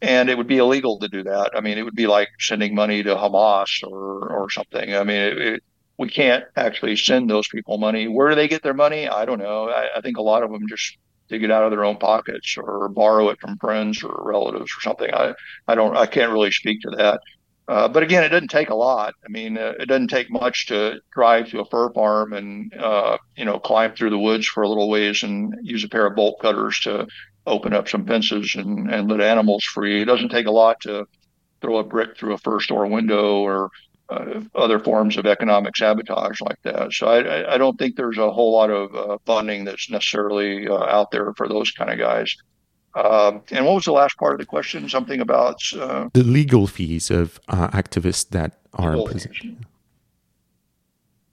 [0.00, 1.50] and it would be illegal to do that.
[1.56, 4.94] I mean, it would be like sending money to Hamas or or something.
[4.94, 5.62] I mean, it, it,
[5.98, 8.06] we can't actually send those people money.
[8.06, 9.08] Where do they get their money?
[9.08, 9.68] I don't know.
[9.68, 10.96] I, I, think a lot of them just
[11.28, 14.80] dig it out of their own pockets or borrow it from friends or relatives or
[14.80, 15.12] something.
[15.12, 15.34] I,
[15.66, 17.20] I don't, I can't really speak to that.
[17.66, 19.12] Uh, but again, it doesn't take a lot.
[19.26, 23.18] I mean, uh, it doesn't take much to drive to a fur farm and, uh,
[23.36, 26.16] you know, climb through the woods for a little ways and use a pair of
[26.16, 27.06] bolt cutters to
[27.46, 30.00] open up some fences and, and let animals free.
[30.00, 31.06] It doesn't take a lot to
[31.60, 33.70] throw a brick through a fur store window or
[34.10, 36.92] uh, other forms of economic sabotage like that.
[36.92, 40.74] So I, I don't think there's a whole lot of uh, funding that's necessarily uh,
[40.74, 42.34] out there for those kind of guys.
[42.94, 44.88] Um, and what was the last part of the question?
[44.88, 49.66] Something about uh, the legal fees of uh, activists that are in prison.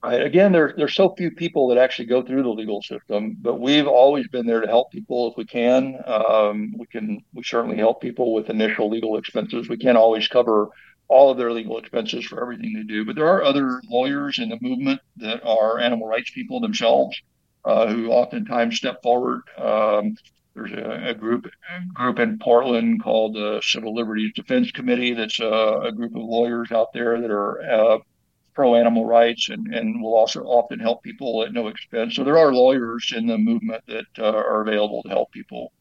[0.03, 0.21] Right.
[0.21, 3.87] Again, there, there's so few people that actually go through the legal system, but we've
[3.87, 5.97] always been there to help people if we can.
[6.05, 9.67] Um, we can we certainly help people with initial legal expenses.
[9.67, 10.67] We can't always cover
[11.07, 13.05] all of their legal expenses for everything they do.
[13.05, 17.19] But there are other lawyers in the movement that are animal rights people themselves
[17.63, 19.41] uh, who oftentimes step forward.
[19.57, 20.17] Um,
[20.53, 25.13] there's a, a, group a group in Portland called the Civil Liberties Defense Committee.
[25.13, 27.97] That's a, a group of lawyers out there that are uh,
[28.53, 32.15] pro animal rights and, and will also often help people at no expense.
[32.15, 35.73] So there are lawyers in the movement that uh, are available to help people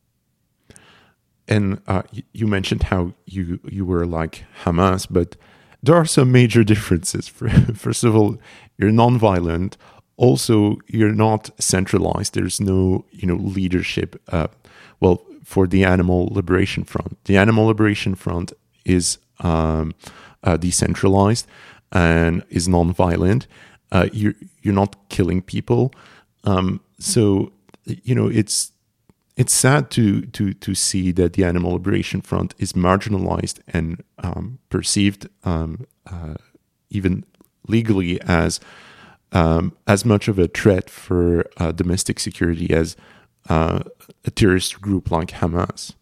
[1.48, 2.02] and uh,
[2.32, 5.36] you mentioned how you you were like Hamas, but
[5.82, 7.28] there are some major differences.
[7.74, 8.38] First of all,
[8.78, 9.76] you're nonviolent.
[10.16, 12.34] Also, you're not centralized.
[12.34, 14.20] There's no you know leadership.
[14.28, 14.48] Uh,
[15.00, 18.52] well, for the Animal Liberation Front, the Animal Liberation Front
[18.84, 19.94] is um,
[20.42, 21.46] uh, decentralized
[21.92, 23.46] and is nonviolent.
[23.92, 25.92] Uh, you're you're not killing people.
[26.44, 27.52] Um, so
[27.84, 28.72] you know it's
[29.36, 34.58] it's sad to to to see that the Animal Liberation Front is marginalized and um,
[34.70, 36.34] perceived um, uh,
[36.90, 37.24] even
[37.66, 38.60] legally as
[39.32, 42.96] um, as much of a threat for uh, domestic security as
[43.48, 43.80] uh,
[44.24, 45.94] a terrorist group like Hamas.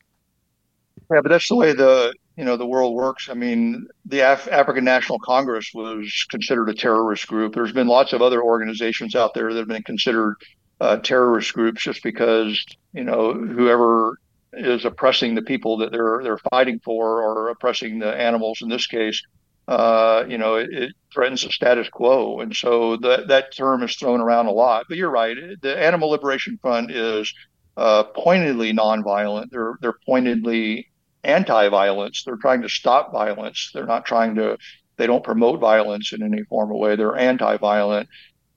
[1.10, 3.28] Yeah, but that's the way the you know the world works.
[3.30, 7.54] I mean, the Af- African National Congress was considered a terrorist group.
[7.54, 10.36] There's been lots of other organizations out there that have been considered
[10.82, 14.18] uh, terrorist groups just because you know whoever
[14.52, 18.86] is oppressing the people that they're they're fighting for or oppressing the animals in this
[18.86, 19.22] case
[19.68, 22.40] uh, you know it, it, threatens the status quo.
[22.40, 24.86] And so that that term is thrown around a lot.
[24.88, 25.36] But you're right.
[25.60, 27.32] The animal liberation front is
[27.76, 29.50] uh, pointedly nonviolent.
[29.50, 30.88] They're they're pointedly
[31.24, 32.24] anti-violence.
[32.24, 33.70] They're trying to stop violence.
[33.72, 34.58] They're not trying to
[34.96, 36.96] they don't promote violence in any form of way.
[36.96, 38.08] They're anti-violent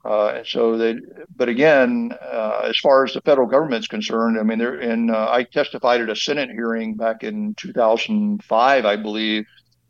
[0.06, 0.96] uh, and so they,
[1.36, 5.32] but again, uh, as far as the federal government's concerned, I mean, there, and uh,
[5.32, 9.46] I testified at a Senate hearing back in 2005, I believe,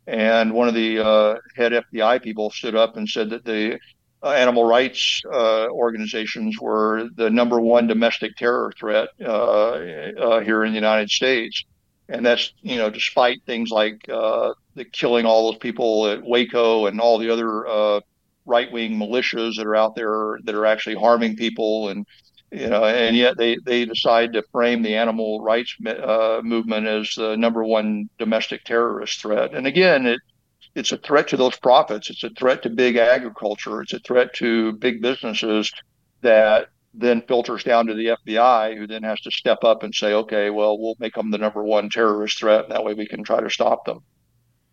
[0.06, 3.78] and one of the uh, head FBI people stood up and said that the
[4.22, 10.74] uh, animal rights uh, organizations were the number one domestic terror threat here in the
[10.74, 11.62] United States.
[12.08, 17.00] And that's, you know, despite things like the killing all those people at Waco and
[17.00, 18.00] all the other
[18.46, 22.06] right wing militias that are out there that are actually harming people and
[22.52, 27.12] you know, and yet they they decide to frame the animal rights uh, movement as
[27.16, 29.52] the number one domestic terrorist threat.
[29.52, 30.20] And again, it
[30.76, 32.08] it's a threat to those profits.
[32.08, 33.82] It's a threat to big agriculture.
[33.82, 35.72] It's a threat to big businesses
[36.20, 40.12] that then filters down to the FBI, who then has to step up and say,
[40.12, 42.68] okay, well, we'll make them the number one terrorist threat.
[42.68, 44.00] That way we can try to stop them.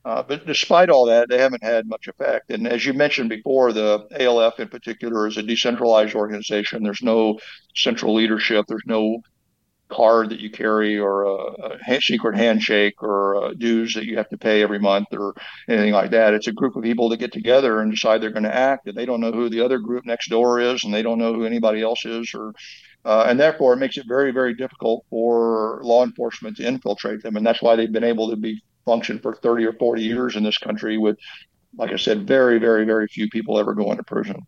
[0.06, 2.52] Uh, but despite all that, they haven't had much effect.
[2.52, 6.84] And as you mentioned before, the ALF in particular is a decentralized organization.
[6.84, 7.40] There's no
[7.74, 8.66] central leadership.
[8.68, 9.22] There's no
[9.90, 14.38] card that you carry or a, a secret handshake or dues that you have to
[14.38, 15.36] pay every month or
[15.70, 16.34] anything like that.
[16.34, 18.98] It's a group of people that get together and decide they're going to act, and
[18.98, 21.46] they don't know who the other group next door is, and they don't know who
[21.46, 22.54] anybody else is, or
[23.06, 27.36] uh, and therefore it makes it very, very difficult for law enforcement to infiltrate them,
[27.36, 30.44] and that's why they've been able to be function for 30 or 40 years in
[30.44, 31.18] this country with,
[31.78, 34.46] like I said, very, very, very few people ever going to prison.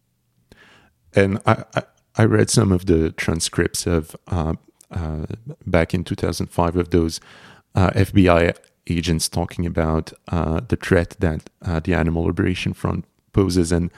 [1.14, 1.84] And I, I,
[2.18, 4.54] I read some of the transcripts of uh,
[4.92, 5.26] uh,
[5.66, 7.20] back in 2005 of those
[7.74, 8.56] uh, FBI
[8.88, 13.92] agents talking about uh, the threat that uh, the Animal Liberation Front poses, and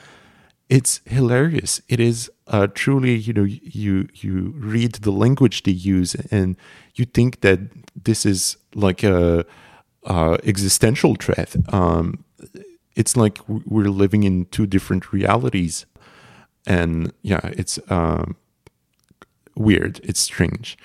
[0.70, 1.82] it's hilarious.
[1.88, 6.56] It is uh, truly, you know, you you read the language they use, and
[6.96, 7.60] you think that
[7.96, 9.46] this is like a
[10.08, 11.56] uh, existential threat.
[11.74, 12.24] Um,
[12.96, 15.86] it's like we're living in two different realities,
[16.66, 18.36] and yeah, it's um,
[19.56, 20.00] weird.
[20.04, 20.78] It's strange.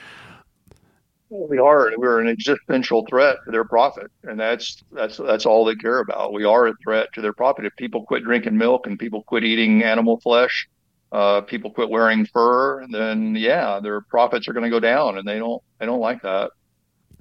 [1.31, 1.91] We are.
[1.97, 6.35] We're an existential threat to their profit, and that's that's that's all they care about.
[6.35, 7.65] We are a threat to their profit.
[7.65, 10.69] If people quit drinking milk and people quit eating animal flesh,
[11.13, 15.27] uh, people quit wearing fur, then yeah, their profits are going to go down, and
[15.27, 16.51] they don't they don't like that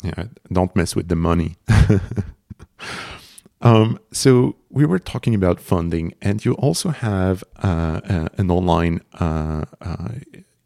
[0.03, 1.55] yeah, don't mess with the money.
[3.61, 9.01] um, so we were talking about funding, and you also have uh, uh, an online
[9.19, 10.09] uh, uh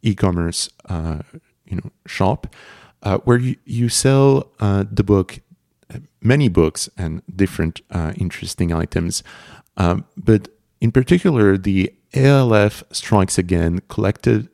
[0.02, 1.18] e-commerce, uh,
[1.64, 2.54] you know, shop
[3.02, 5.40] uh, where you, you sell the book,
[6.20, 7.80] many books and different
[8.16, 9.24] interesting items,
[9.76, 10.48] um, but
[10.80, 14.48] in particular the ALF Strikes Again collected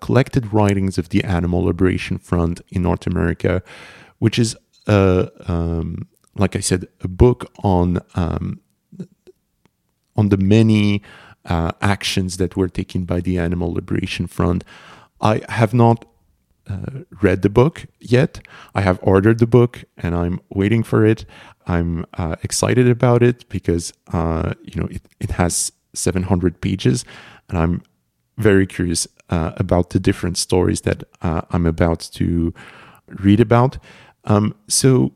[0.00, 3.62] collected writings of the Animal Liberation Front in North America
[4.18, 4.56] which is
[4.86, 8.60] um, like I said, a book on um,
[10.16, 11.02] on the many
[11.44, 14.64] uh, actions that were taken by the Animal Liberation Front.
[15.20, 16.04] I have not
[16.68, 18.46] uh, read the book yet.
[18.74, 21.24] I have ordered the book and I'm waiting for it.
[21.66, 27.04] I'm uh, excited about it because uh, you know it, it has 700 pages,
[27.48, 27.82] and I'm
[28.36, 32.52] very curious uh, about the different stories that uh, I'm about to
[33.08, 33.78] read about.
[34.24, 35.12] Um, so,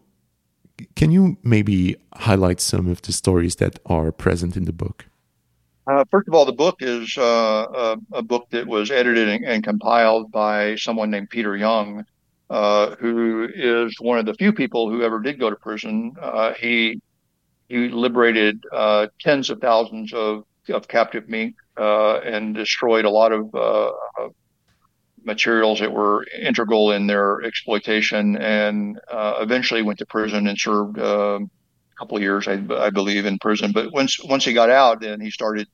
[0.95, 5.07] can you maybe highlight some of the stories that are present in the book?
[5.87, 9.45] Uh, first of all, the book is uh, a, a, book that was edited and,
[9.45, 12.05] and, compiled by someone named Peter Young,
[12.51, 16.13] uh, who is one of the few people who ever did go to prison.
[16.21, 17.01] Uh, he
[17.71, 23.33] he liberated uh, tens of thousands of, of captive mink uh, and destroyed a lot
[23.33, 23.55] of
[25.29, 30.99] materials that were integral in their exploitation, and uh, eventually went to prison and served
[30.99, 32.55] uh, a couple of years, I,
[32.87, 33.71] I, believe, in prison.
[33.71, 35.69] But once once he got out, then he started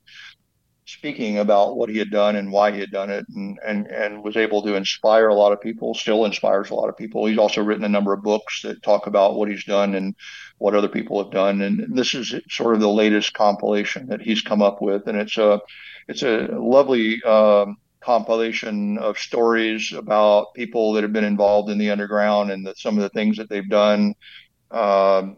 [0.86, 4.22] speaking about what he had done and why he had done it, and and and
[4.22, 5.94] was able to inspire a lot of people.
[5.94, 7.24] Still inspires a lot of people.
[7.24, 10.14] He's also written a number of books that talk about what he's done and
[10.58, 11.62] what other people have done.
[11.62, 15.38] And this is sort of the latest compilation that he's come up with, and it's
[15.38, 15.60] a
[16.08, 17.22] it's a lovely.
[17.22, 22.96] Um, compilation of stories about people that have been involved in the underground and some
[22.96, 24.14] of the things that they've done.
[24.70, 25.36] Um,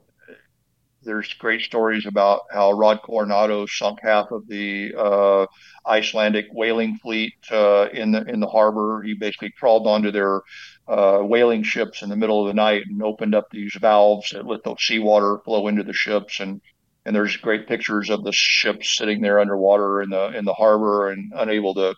[1.02, 5.46] there's great stories about how Rod Coronado sunk half of the uh,
[5.86, 9.02] Icelandic whaling fleet uh, in the in the harbor.
[9.02, 10.42] He basically crawled onto their
[10.88, 14.46] uh, whaling ships in the middle of the night and opened up these valves that
[14.46, 16.60] let the seawater flow into the ships and
[17.04, 21.10] and there's great pictures of the ships sitting there underwater in the in the harbor
[21.10, 21.94] and unable to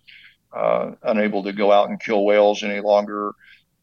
[0.52, 3.32] uh, unable to go out and kill whales any longer.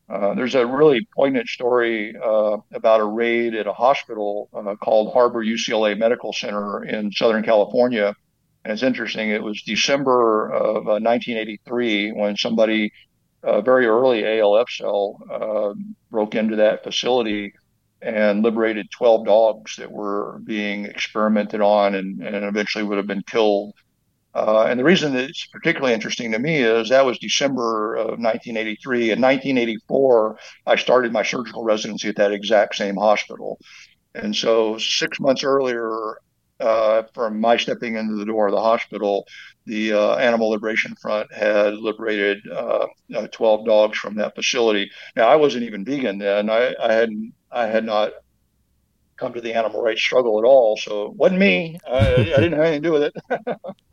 [0.07, 5.13] Uh, there's a really poignant story uh, about a raid at a hospital uh, called
[5.13, 8.15] Harbor UCLA Medical Center in Southern California.
[8.63, 12.91] And it's interesting, it was December of 1983 uh, when somebody,
[13.43, 15.73] a very early ALF cell, uh,
[16.11, 17.53] broke into that facility
[18.01, 23.23] and liberated 12 dogs that were being experimented on and, and eventually would have been
[23.23, 23.73] killed
[24.35, 28.19] uh, and the reason that it's particularly interesting to me is that was December of
[28.19, 29.11] 1983.
[29.11, 33.57] In 1984, I started my surgical residency at that exact same hospital.
[34.13, 36.17] And so six months earlier,
[36.59, 39.25] uh, from my stepping into the door of the hospital,
[39.65, 44.91] the uh, Animal Liberation Front had liberated uh, uh 12 dogs from that facility.
[45.15, 46.49] Now, I wasn't even vegan then.
[46.49, 48.11] I, I hadn't, I had not
[49.15, 50.75] come to the animal rights struggle at all.
[50.75, 51.79] So it wasn't me.
[51.89, 53.57] I, I didn't have anything to do with it.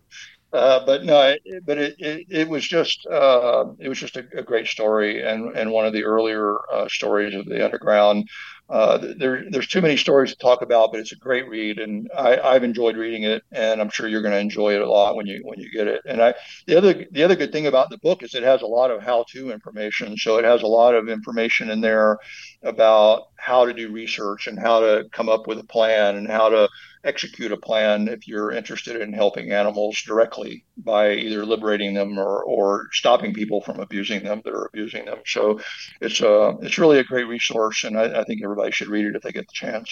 [0.53, 4.24] Uh, but no, it, but it, it, it, was just uh, it was just a,
[4.36, 8.28] a, great story and and one of the earlier uh, stories of the underground
[8.72, 12.11] uh, there, there's too many stories to talk about, but it's a great read, and
[12.16, 15.14] I, have enjoyed reading it, and I'm sure you're going to enjoy it a lot
[15.14, 16.00] when you when you get it.
[16.07, 16.34] And I,
[16.66, 19.03] the other the other good thing about the book is it has a lot of
[19.03, 20.16] how-to information.
[20.16, 22.16] So it has a lot of information in there
[22.62, 26.48] about how to do research and how to come up with a plan and how
[26.48, 26.66] to
[27.05, 32.42] execute a plan if you're interested in helping animals directly by either liberating them or,
[32.44, 35.18] or stopping people from abusing them that are abusing them.
[35.26, 35.61] So
[36.00, 39.07] it's a uh, it's really a great resource, and I, I think everybody should read
[39.07, 39.90] it if they get the chance.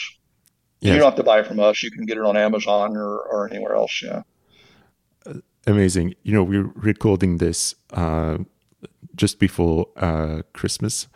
[0.80, 0.94] Yes.
[0.94, 3.18] You don't have to buy it from us; you can get it on Amazon or,
[3.18, 4.02] or anywhere else.
[4.02, 4.22] Yeah.
[5.66, 6.14] Amazing.
[6.22, 8.38] You know, we're recording this uh,
[9.20, 11.06] just before uh, Christmas,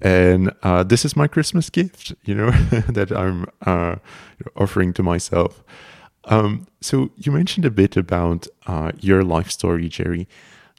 [0.00, 2.14] and uh, this is my Christmas gift.
[2.24, 2.50] You know
[2.88, 3.96] that I'm uh,
[4.56, 5.62] offering to myself.
[6.24, 10.26] Um, so you mentioned a bit about uh, your life story, Jerry.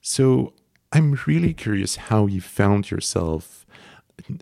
[0.01, 0.53] So
[0.91, 3.65] I'm really curious how you found yourself.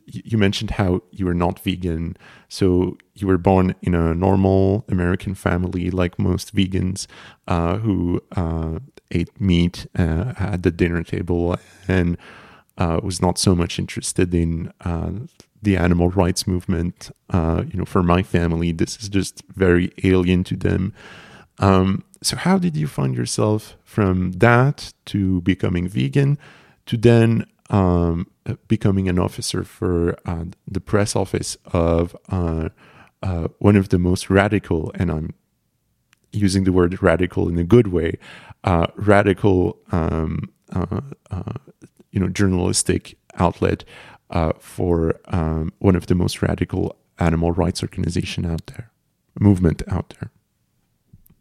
[0.05, 2.15] You mentioned how you were not vegan.
[2.47, 7.07] So you were born in a normal American family, like most vegans,
[7.47, 8.79] uh, who uh,
[9.12, 11.55] ate meat uh, at the dinner table
[11.88, 12.18] and
[12.78, 15.12] uh, was not so much interested in uh,
[15.62, 17.12] the animal rights movement.
[17.30, 20.93] Uh, you know, for my family, this is just very alien to them.
[21.60, 26.38] Um, so, how did you find yourself from that to becoming vegan
[26.86, 28.28] to then um,
[28.68, 32.70] becoming an officer for uh, the press office of uh,
[33.60, 35.34] one of the most radical, and I'm
[36.32, 38.17] using the word radical in a good way,
[38.63, 41.01] uh, radical, um, uh,
[41.32, 41.53] uh,
[42.11, 43.84] you know, journalistic outlet
[44.30, 48.91] uh, for um, one of the most radical animal rights organization out there,
[49.39, 50.32] movement out there.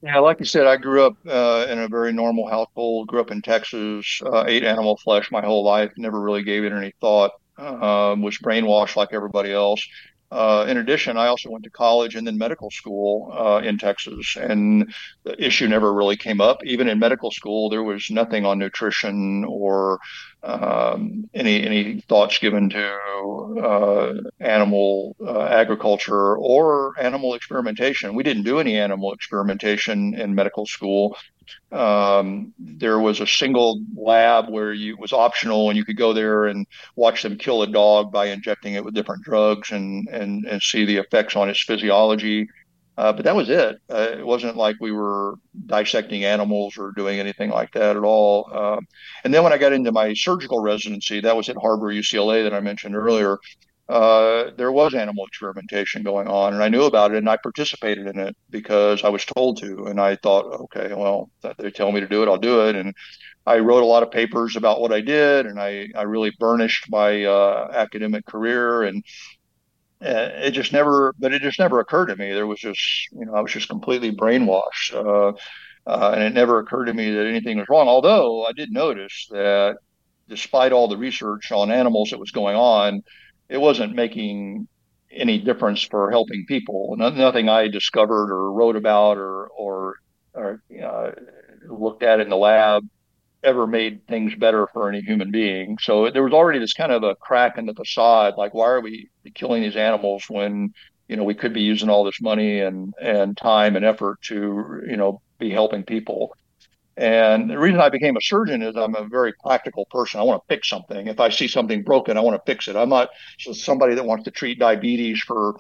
[0.01, 3.09] Yeah, like you said, I grew up uh, in a very normal household.
[3.09, 5.93] Grew up in Texas, uh, ate animal flesh my whole life.
[5.97, 7.33] Never really gave it any thought.
[7.59, 9.85] Um, was brainwashed like everybody else.
[10.31, 14.37] Uh, in addition, I also went to college and then medical school uh, in Texas,
[14.37, 14.93] and
[15.25, 16.63] the issue never really came up.
[16.65, 19.99] Even in medical school, there was nothing on nutrition or
[20.43, 28.15] um, any any thoughts given to uh, animal uh, agriculture or animal experimentation.
[28.15, 31.17] We didn't do any animal experimentation in medical school.
[31.71, 36.13] Um, there was a single lab where you it was optional and you could go
[36.13, 40.45] there and watch them kill a dog by injecting it with different drugs and and
[40.47, 42.49] and see the effects on its physiology.
[42.97, 43.77] Uh, but that was it.
[43.89, 45.35] Uh, it wasn't like we were
[45.67, 48.51] dissecting animals or doing anything like that at all.
[48.53, 48.81] Uh,
[49.23, 52.53] and then when I got into my surgical residency, that was at Harbor UCLA that
[52.53, 53.39] I mentioned earlier
[53.89, 58.07] uh, there was animal experimentation going on, and I knew about it, and I participated
[58.07, 62.01] in it because I was told to, and I thought, okay, well, they tell me
[62.01, 62.95] to do it, I'll do it, and
[63.47, 66.87] I wrote a lot of papers about what I did, and I I really burnished
[66.91, 69.03] my uh, academic career, and
[70.05, 72.33] uh, it just never, but it just never occurred to me.
[72.33, 72.81] There was just,
[73.13, 75.33] you know, I was just completely brainwashed, uh,
[75.87, 77.89] uh, and it never occurred to me that anything was wrong.
[77.89, 79.79] Although I did notice that,
[80.29, 83.03] despite all the research on animals that was going on
[83.49, 84.69] it wasn't making
[85.11, 86.95] any difference for helping people.
[86.99, 89.95] Nothing I discovered or wrote about or or,
[90.35, 91.11] or uh,
[91.69, 92.85] looked at in the lab
[93.45, 95.79] ever made things better for any human being.
[95.81, 98.35] So there was already this kind of a crack in the facade.
[98.37, 100.73] Like, why are we killing these animals when
[101.09, 104.83] you know we could be using all this money and and time and effort to
[104.89, 106.35] you know be helping people?
[106.99, 110.19] And the reason I became a surgeon is I'm a very practical person.
[110.19, 111.07] I want to fix something.
[111.07, 112.75] If I see something broken, I want to fix it.
[112.75, 115.55] I'm not somebody that wants to treat diabetes for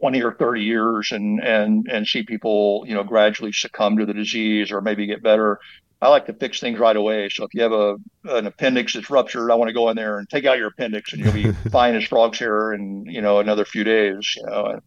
[0.00, 4.12] 20 or 30 years and and and see people, you know, gradually succumb to the
[4.12, 5.60] disease or maybe get better.
[6.02, 7.28] I like to fix things right away.
[7.28, 10.18] So if you have a an appendix that's ruptured, I want to go in there
[10.18, 13.38] and take out your appendix, and you'll be fine as frog's hair in you know
[13.38, 14.34] another few days.
[14.36, 14.80] You know,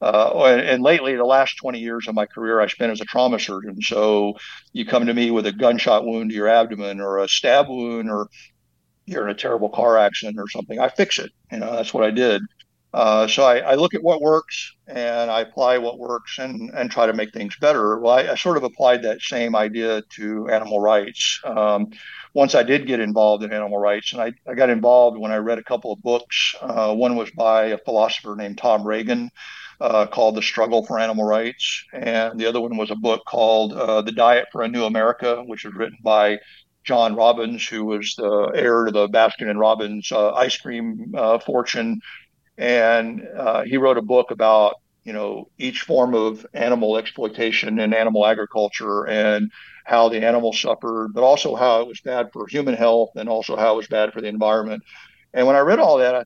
[0.00, 3.38] uh, and lately, the last 20 years of my career, I spent as a trauma
[3.38, 3.80] surgeon.
[3.82, 4.34] So
[4.72, 8.10] you come to me with a gunshot wound to your abdomen or a stab wound,
[8.10, 8.28] or
[9.06, 10.78] you're in a terrible car accident or something.
[10.78, 11.32] I fix it.
[11.50, 12.42] You know, that's what I did.
[12.94, 16.90] Uh, so I, I, look at what works and I apply what works and, and
[16.90, 17.98] try to make things better.
[17.98, 21.38] Well, I, I sort of applied that same idea to animal rights.
[21.44, 21.90] Um,
[22.32, 25.36] once I did get involved in animal rights, and I, I got involved when I
[25.36, 26.54] read a couple of books.
[26.62, 29.30] Uh, one was by a philosopher named Tom Regan
[29.80, 31.84] uh, called The Struggle for Animal Rights.
[31.92, 35.42] And the other one was a book called uh, The Diet for a New America,
[35.44, 36.38] which was written by
[36.84, 41.38] John Robbins, who was the heir to the Baskin and Robbins uh, ice cream uh,
[41.38, 42.00] fortune.
[42.56, 47.94] And uh, he wrote a book about you know each form of animal exploitation and
[47.94, 49.50] animal agriculture and
[49.84, 53.56] how the animals suffered, but also how it was bad for human health and also
[53.56, 54.82] how it was bad for the environment.
[55.32, 56.24] And when I read all that, I,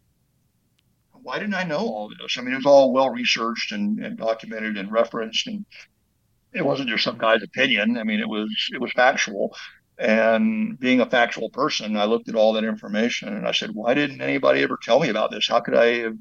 [1.22, 2.36] why didn't I know all this?
[2.36, 5.64] I mean, it was all well researched and, and documented and referenced, and
[6.52, 7.96] it wasn't just some guy's opinion.
[7.98, 9.54] I mean, it was it was factual.
[9.98, 13.94] And being a factual person, I looked at all that information and I said, why
[13.94, 15.46] didn't anybody ever tell me about this?
[15.46, 16.16] How could I have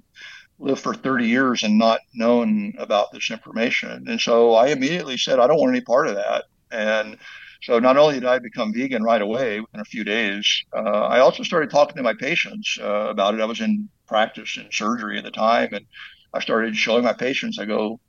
[0.59, 4.07] lived for 30 years and not known about this information?
[4.07, 6.43] And so I immediately said, I don't want any part of that.
[6.69, 7.17] And
[7.63, 11.19] so not only did I become vegan right away in a few days, uh, I
[11.19, 13.41] also started talking to my patients uh, about it.
[13.41, 15.85] I was in practice in surgery at the time, and
[16.33, 17.57] I started showing my patients.
[17.57, 17.99] I go,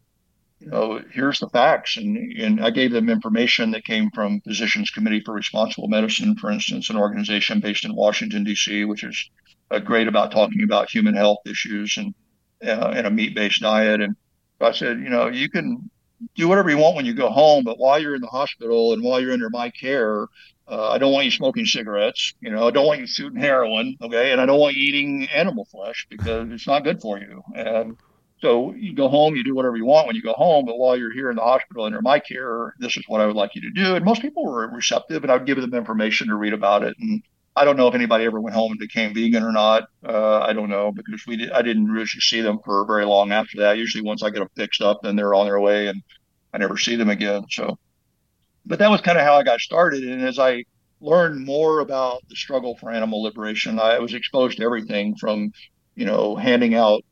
[0.58, 4.90] you know, here's the facts, and and I gave them information that came from Physicians
[4.90, 9.30] Committee for Responsible Medicine, for instance, an organization based in Washington D.C., which is
[9.70, 12.14] uh, great about talking about human health issues and
[12.66, 14.00] uh, and a meat-based diet.
[14.00, 14.16] And
[14.60, 15.90] I said, you know, you can
[16.34, 19.02] do whatever you want when you go home, but while you're in the hospital and
[19.02, 20.26] while you're under my care,
[20.68, 22.34] uh, I don't want you smoking cigarettes.
[22.40, 23.96] You know, I don't want you shooting heroin.
[24.00, 27.42] Okay, and I don't want you eating animal flesh because it's not good for you.
[27.54, 27.96] And
[28.40, 30.96] so you go home, you do whatever you want when you go home, but while
[30.96, 33.62] you're here in the hospital under my care, this is what I would like you
[33.62, 33.94] to do.
[33.94, 36.96] And most people were receptive, and I would give them information to read about it.
[36.98, 37.22] And
[37.54, 39.84] I don't know if anybody ever went home and became vegan or not.
[40.06, 43.30] Uh, I don't know because we did, I didn't really see them for very long
[43.32, 43.76] after that.
[43.76, 46.02] Usually, once I get them fixed up, then they're on their way, and
[46.54, 47.44] I never see them again.
[47.50, 47.78] So,
[48.64, 50.04] but that was kind of how I got started.
[50.04, 50.64] And as I
[51.00, 55.52] learned more about the struggle for animal liberation, I was exposed to everything from,
[55.94, 57.04] you know, handing out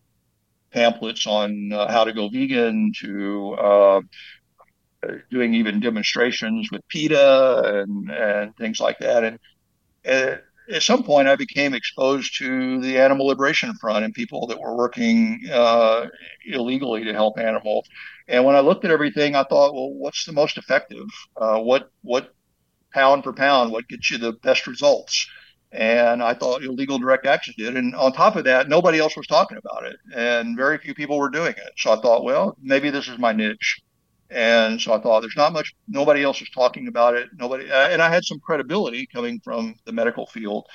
[0.73, 4.01] pamphlets on uh, how to go vegan to uh,
[5.31, 9.25] doing even demonstrations with PETA and and things like that.
[9.25, 9.39] And
[10.05, 14.61] at, at some point, I became exposed to the Animal Liberation Front and people that
[14.61, 16.07] were working uh,
[16.47, 17.89] illegally to help animals.
[18.29, 21.07] And when I looked at everything, I thought, well, what's the most effective?
[21.37, 22.33] Uh, what what
[22.93, 23.73] pound for pound?
[23.73, 25.27] What gets you the best results?
[25.73, 27.77] And I thought illegal direct action did.
[27.77, 31.19] And on top of that, nobody else was talking about it, and very few people
[31.19, 31.73] were doing it.
[31.77, 33.81] So I thought, well, maybe this is my niche.
[34.31, 37.29] And so I thought there's not much, nobody else is talking about it.
[37.37, 40.67] Nobody, uh, and I had some credibility coming from the medical field.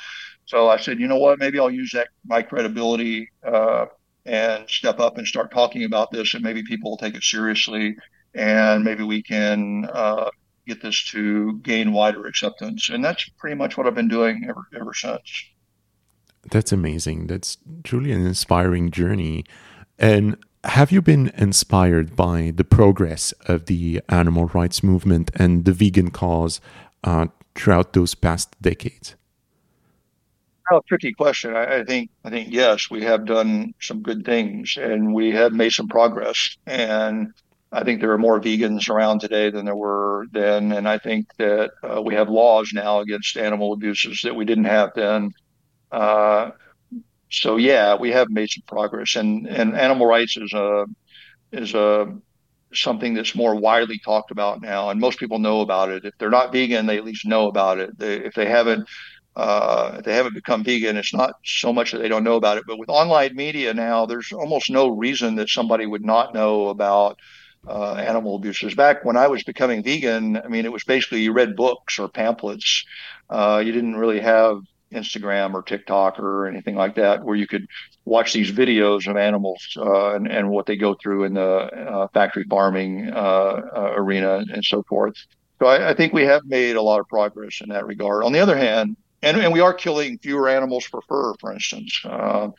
[0.45, 3.86] So I said, you know what, maybe I'll use that, my credibility, uh,
[4.26, 7.95] and step up and start talking about this, and maybe people will take it seriously,
[8.34, 10.30] and maybe we can uh,
[10.68, 12.89] get this to gain wider acceptance.
[12.89, 15.45] And that's pretty much what I've been doing ever ever since.
[16.51, 17.28] That's amazing.
[17.28, 19.45] That's truly an inspiring journey.
[19.97, 25.72] And have you been inspired by the progress of the animal rights movement and the
[25.72, 26.59] vegan cause
[27.03, 29.16] uh, throughout those past decades?
[30.72, 31.55] Oh, tricky question.
[31.55, 35.53] I, I, think I think yes, we have done some good things and we have
[35.53, 36.57] made some progress.
[36.66, 37.34] And
[37.72, 40.72] I think there are more vegans around today than there were then.
[40.72, 44.66] And I think that uh, we have laws now against animal abuses that we didn't
[44.66, 45.32] have then.
[45.91, 46.51] Uh,
[47.36, 50.86] so yeah, we have made some progress, and and animal rights is a
[51.51, 52.15] is a
[52.73, 56.05] something that's more widely talked about now, and most people know about it.
[56.05, 57.97] If they're not vegan, they at least know about it.
[57.97, 58.88] They, if they haven't
[59.36, 62.57] uh, if they haven't become vegan, it's not so much that they don't know about
[62.57, 62.63] it.
[62.67, 67.19] But with online media now, there's almost no reason that somebody would not know about
[67.67, 68.75] uh, animal abuses.
[68.75, 72.07] Back when I was becoming vegan, I mean, it was basically you read books or
[72.09, 72.86] pamphlets.
[73.29, 74.59] Uh, you didn't really have
[74.96, 77.68] Instagram or TikTok or anything like that, where you could
[78.06, 82.08] watch these videos of animals uh, and, and what they go through in the uh,
[82.14, 85.16] factory farming uh, uh, arena and so forth.
[85.60, 88.24] So I, I, think we have made a lot of progress in that regard.
[88.24, 92.00] On the other hand, and, and we are killing fewer animals for fur, for instance.
[92.04, 92.50] Uh,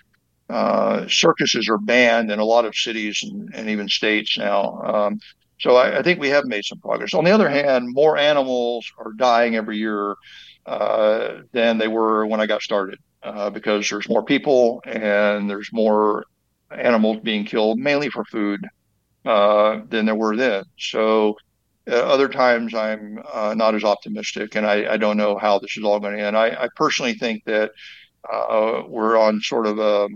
[0.49, 4.81] uh, circuses are banned in a lot of cities and, and even states now.
[4.83, 5.21] Um,
[5.59, 7.15] so I, I, think we have made some progress.
[7.15, 10.15] On the other hand, more animals are dying every year
[10.67, 15.73] uh, than they were when I got started uh, because there's more people and there's
[15.73, 16.25] more
[16.71, 18.67] animals being killed, mainly for food,
[19.25, 20.65] uh, than there were then.
[20.79, 21.37] So
[21.89, 25.77] uh, other times I'm uh, not as optimistic, and I, I, don't know how this
[25.77, 26.37] is all going to end.
[26.37, 27.71] I, I personally think that
[28.29, 30.09] uh, we're on sort of a,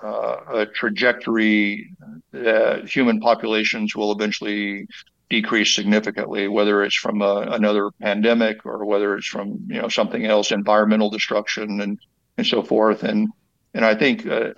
[0.00, 1.90] a trajectory
[2.32, 4.86] that human populations will eventually
[5.30, 10.24] decrease significantly, whether it's from a, another pandemic or whether it's from you know something
[10.24, 11.98] else, environmental destruction and
[12.36, 13.02] and so forth.
[13.02, 13.28] And
[13.74, 14.52] and I think uh,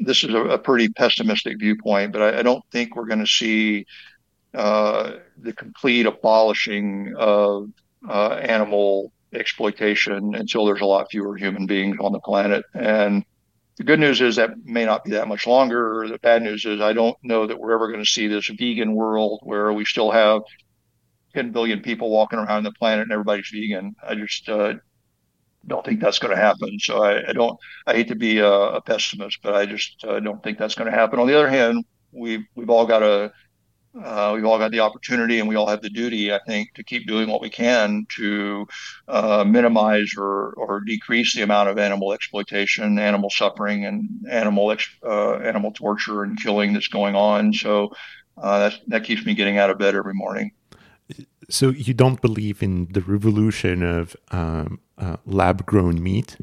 [0.00, 3.26] this is a, a pretty pessimistic viewpoint, but I, I don't think we're going to
[3.26, 3.86] see
[4.54, 7.70] uh, the complete abolishing of
[8.08, 12.64] uh, animal exploitation until there's a lot fewer human beings on the planet.
[12.74, 13.24] And
[13.78, 16.00] the good news is that may not be that much longer.
[16.00, 18.48] Or The bad news is I don't know that we're ever going to see this
[18.48, 20.42] vegan world where we still have
[21.34, 23.94] 10 billion people walking around the planet and everybody's vegan.
[24.02, 24.74] I just uh,
[25.66, 26.78] don't think that's going to happen.
[26.80, 27.56] So I, I, don't.
[27.86, 30.90] I hate to be a, a pessimist, but I just uh, don't think that's going
[30.90, 31.20] to happen.
[31.20, 33.32] On the other hand, we've we've all got a
[34.04, 36.84] uh, we've all got the opportunity and we all have the duty, I think, to
[36.84, 38.66] keep doing what we can to
[39.08, 44.88] uh, minimize or, or decrease the amount of animal exploitation, animal suffering, and animal ex-
[45.02, 47.52] uh, animal torture and killing that's going on.
[47.52, 47.92] So
[48.36, 50.52] uh, that keeps me getting out of bed every morning.
[51.48, 56.36] So you don't believe in the revolution of um, uh, lab-grown meat?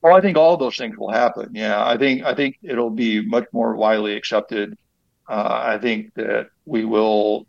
[0.00, 1.50] Well, I think all those things will happen.
[1.54, 4.76] Yeah, I think I think it'll be much more widely accepted
[5.28, 7.46] uh, I think that we will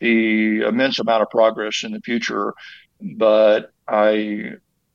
[0.00, 2.54] see immense amount of progress in the future,
[3.00, 4.52] but I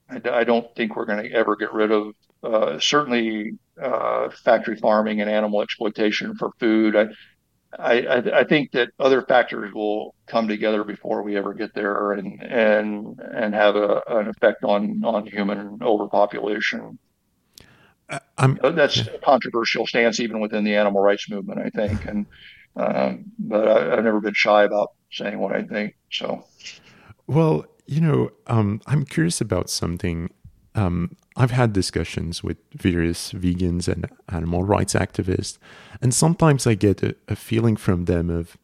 [0.10, 2.14] I don't think we're going to ever get rid of
[2.44, 6.96] uh, certainly uh, factory farming and animal exploitation for food.
[6.96, 7.08] I,
[7.80, 12.42] I, I think that other factors will come together before we ever get there and
[12.44, 17.00] and and have a, an effect on on human overpopulation.
[18.38, 22.06] I'm, that's a controversial stance even within the animal rights movement, I think.
[22.06, 22.26] And
[22.76, 25.96] um, but I, have never been shy about saying what I think.
[26.10, 26.46] So,
[27.28, 30.30] well, you know, um, I'm curious about something.
[30.76, 35.58] Um, I've had discussions with various vegans and animal rights activists,
[36.02, 38.58] and sometimes I get a, a feeling from them of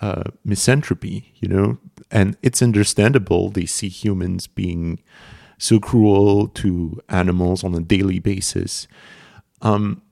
[0.00, 1.78] uh, misanthropy, you know,
[2.10, 3.50] and it's understandable.
[3.50, 5.02] They see humans being
[5.58, 8.86] so cruel to animals on a daily basis.
[9.62, 10.02] Um,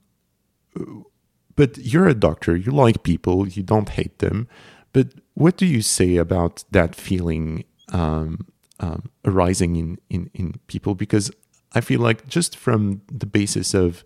[1.54, 4.48] but you're a doctor, you like people, you don't hate them.
[4.92, 8.46] But what do you say about that feeling um,
[8.80, 10.94] um, arising in, in, in people?
[10.94, 11.30] Because
[11.74, 14.04] I feel like just from the basis of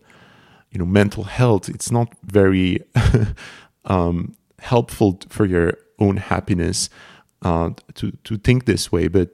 [0.70, 2.80] you know mental health, it's not very
[3.84, 6.90] um, helpful for your own happiness
[7.42, 9.08] uh, to to think this way.
[9.08, 9.30] But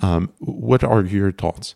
[0.00, 1.74] um, what are your thoughts?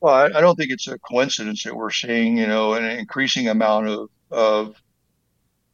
[0.00, 3.48] Well, I, I, don't think it's a coincidence that we're seeing, you know, an increasing
[3.48, 4.82] amount of, of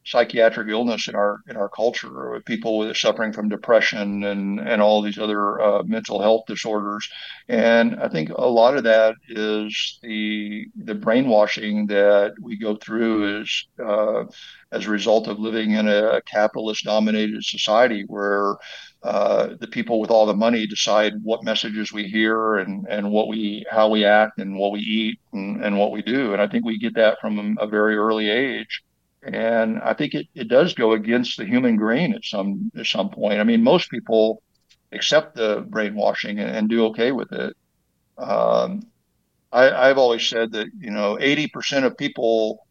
[0.08, 5.02] psychiatric illness in our in our culture, with people suffering from depression and and all
[5.02, 7.08] these other uh, mental health disorders,
[7.48, 13.42] and I think a lot of that is the the brainwashing that we go through
[13.42, 14.24] is uh,
[14.72, 18.56] as a result of living in a capitalist dominated society where
[19.02, 23.28] uh, the people with all the money decide what messages we hear and, and what
[23.28, 26.32] we how we act and what we eat and, and what we do.
[26.32, 28.82] And I think we get that from a very early age.
[29.22, 33.10] And I think it, it does go against the human grain at some at some
[33.10, 33.40] point.
[33.40, 34.42] I mean, most people
[34.92, 37.56] accept the brainwashing and, and do okay with it.
[38.16, 38.82] Um,
[39.52, 42.66] I, I've always said that you know 80% of people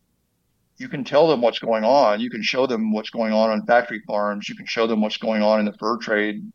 [0.77, 2.19] you can tell them what's going on.
[2.19, 4.47] You can show them what's going on on factory farms.
[4.47, 6.51] You can show them what's going on in the fur trade.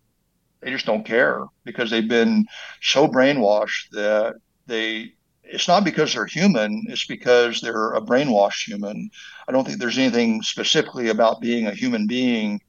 [0.60, 2.46] They just don't care because they've been
[2.80, 5.14] so brainwashed that they.
[5.44, 6.84] It's not because they're human.
[6.88, 9.10] It's because they're a brainwashed human.
[9.46, 12.60] I don't think there's anything specifically about being a human being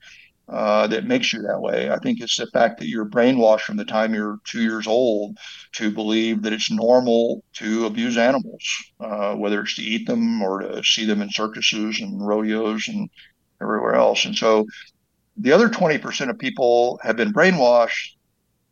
[0.50, 1.90] uh, that makes you that way.
[1.90, 5.38] I think it's the fact that you're brainwashed from the time you're two years old
[5.74, 8.64] to believe that it's normal to abuse animals,
[9.00, 13.10] uh, whether it's to eat them or to see them in circuses and rodeos and
[13.62, 14.26] everywhere else.
[14.26, 14.66] And so
[15.38, 18.16] the other 20% of people have been brainwashed,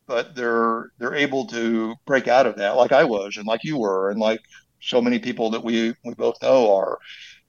[0.07, 3.77] but they're they're able to break out of that, like I was, and like you
[3.77, 4.41] were, and like
[4.81, 6.97] so many people that we we both know are.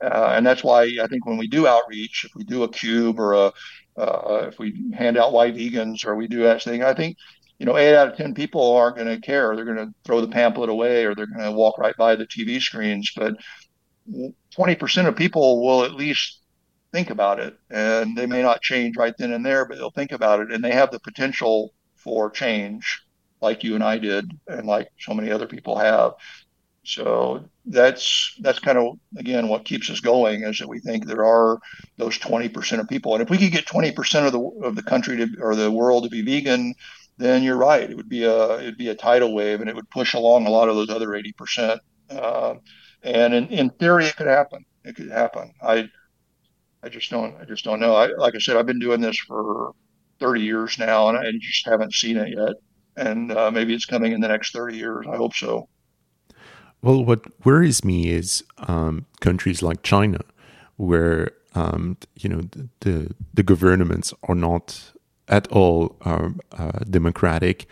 [0.03, 3.21] Uh, and that's why I think when we do outreach, if we do a cube
[3.21, 3.53] or a
[3.97, 7.17] uh, if we hand out white vegans or we do that thing, I think
[7.59, 9.55] you know eight out of ten people aren't going to care.
[9.55, 12.27] They're going to throw the pamphlet away or they're going to walk right by the
[12.27, 13.13] TV screens.
[13.15, 13.35] But
[14.55, 16.41] twenty percent of people will at least
[16.93, 20.13] think about it, and they may not change right then and there, but they'll think
[20.13, 23.03] about it, and they have the potential for change,
[23.41, 26.13] like you and I did, and like so many other people have.
[26.85, 31.25] So that's that's kind of again what keeps us going is that we think there
[31.25, 31.61] are
[31.97, 35.17] those 20% of people, and if we could get 20% of the of the country
[35.19, 36.75] to, or the world to be vegan,
[37.19, 37.89] then you're right.
[37.89, 40.51] It would be a it'd be a tidal wave, and it would push along a
[40.51, 41.81] lot of those other 80%.
[42.11, 42.55] Uh,
[43.03, 44.65] and in, in theory, it could happen.
[44.85, 45.53] It could happen.
[45.63, 45.89] I
[46.83, 47.95] I just don't I just don't know.
[47.97, 49.73] I, like I said, I've been doing this for
[50.21, 52.55] 30 years now, and I just haven't seen it yet.
[52.97, 55.07] And uh, maybe it's coming in the next 30 years.
[55.11, 55.69] I hope so.
[56.83, 60.21] Well, what worries me is um, countries like China,
[60.77, 64.93] where um, you know the, the, the governments are not
[65.29, 67.67] at all um, uh, democratic,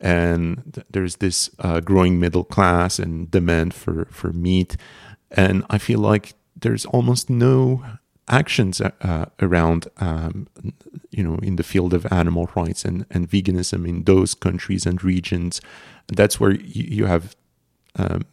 [0.00, 4.76] and there's this uh, growing middle class and demand for for meat,
[5.30, 7.82] and I feel like there's almost no
[8.28, 10.46] actions uh, around um,
[11.10, 15.02] you know in the field of animal rights and, and veganism in those countries and
[15.02, 15.62] regions.
[16.08, 17.34] That's where you, you have
[17.96, 18.24] um,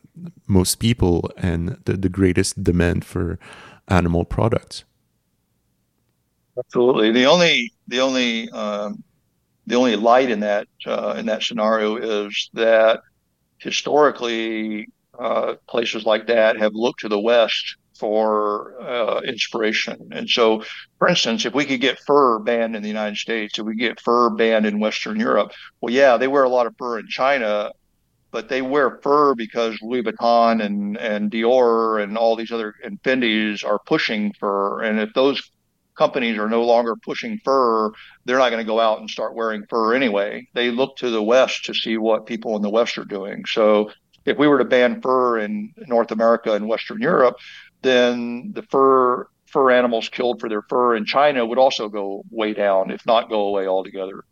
[0.48, 3.40] most people and the, the greatest demand for
[3.88, 4.84] animal products.
[6.58, 7.12] Absolutely.
[7.12, 9.04] The only the only um,
[9.68, 13.02] the only light in that uh, in that scenario is that
[13.60, 14.88] historically
[15.20, 20.10] uh, places like that have looked to the West for uh, inspiration.
[20.12, 20.64] And so,
[21.00, 24.00] for instance, if we could get fur banned in the United States, if we get
[24.00, 25.52] fur banned in Western Europe,
[25.82, 27.72] well, yeah, they wear a lot of fur in China,
[28.32, 33.02] but they wear fur because Louis Vuitton and and Dior and all these other and
[33.04, 34.82] Fendi's are pushing fur.
[34.84, 35.42] And if those
[35.98, 37.92] companies are no longer pushing fur,
[38.26, 40.48] they're not going to go out and start wearing fur anyway.
[40.54, 43.44] They look to the West to see what people in the West are doing.
[43.48, 43.92] So
[44.26, 47.38] if we were to ban fur in North America and Western Europe,
[47.82, 52.54] then the fur fur animals killed for their fur in China would also go way
[52.54, 54.24] down, if not go away altogether.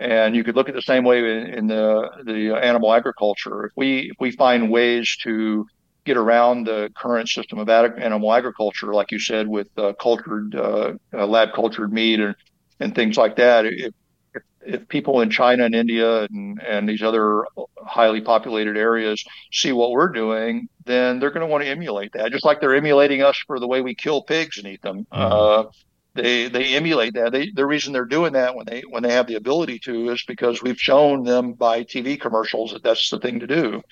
[0.00, 3.66] And you could look at the same way in, in the the animal agriculture.
[3.66, 5.66] If we if we find ways to
[6.04, 10.94] get around the current system of animal agriculture, like you said, with uh, cultured uh,
[11.12, 12.34] uh, lab cultured meat and
[12.80, 13.92] and things like that, if,
[14.34, 17.44] if, if people in China and India and and these other
[17.84, 19.22] highly populated areas
[19.52, 22.74] see what we're doing, then they're going to want to emulate that, just like they're
[22.74, 25.06] emulating us for the way we kill pigs and eat them.
[25.12, 25.68] Mm-hmm.
[25.68, 25.70] Uh,
[26.20, 27.32] they they emulate that.
[27.32, 30.22] They, the reason they're doing that when they when they have the ability to is
[30.26, 33.82] because we've shown them by TV commercials that that's the thing to do.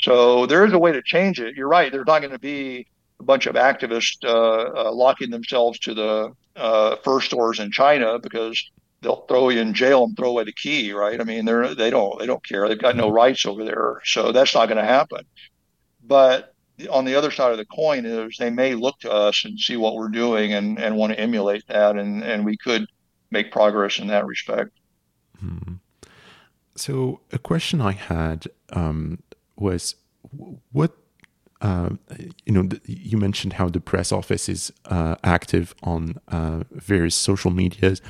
[0.00, 1.54] So there is a way to change it.
[1.54, 1.90] You're right.
[1.90, 2.86] There's not going to be
[3.20, 8.18] a bunch of activists uh, uh, locking themselves to the uh, fur stores in China
[8.18, 8.70] because
[9.00, 10.92] they'll throw you in jail and throw away the key.
[10.92, 11.20] Right?
[11.20, 12.68] I mean, they're they don't they don't care.
[12.68, 14.00] They've got no rights over there.
[14.04, 15.24] So that's not going to happen.
[16.04, 16.54] But
[16.90, 19.76] on the other side of the coin is they may look to us and see
[19.76, 22.86] what we're doing and, and want to emulate that and, and we could
[23.30, 24.70] make progress in that respect.
[25.38, 25.74] Hmm.
[26.76, 29.22] So a question I had um,
[29.56, 29.96] was
[30.72, 30.92] what
[31.60, 31.90] uh,
[32.44, 37.50] you know you mentioned how the press office is uh, active on uh, various social
[37.50, 38.00] medias.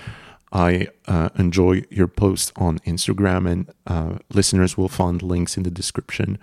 [0.52, 5.70] I uh, enjoy your posts on Instagram, and uh, listeners will find links in the
[5.70, 6.38] description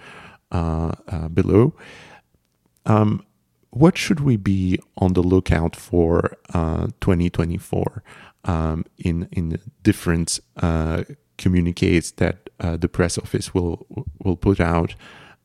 [0.52, 0.94] uh,
[1.30, 1.76] below.
[2.86, 3.26] Um,
[3.70, 8.04] what should we be on the lookout for uh, 2024
[8.46, 11.04] um, in in different uh,
[11.38, 13.86] communiques that uh, the press office will
[14.24, 14.96] will put out?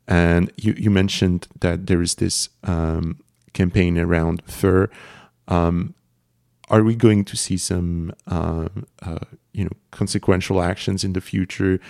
[0.06, 3.20] And you, you mentioned that there is this um,
[3.52, 4.88] campaign around fur.
[5.46, 5.94] Um,
[6.68, 11.80] are we going to see some um, uh, you know consequential actions in the future?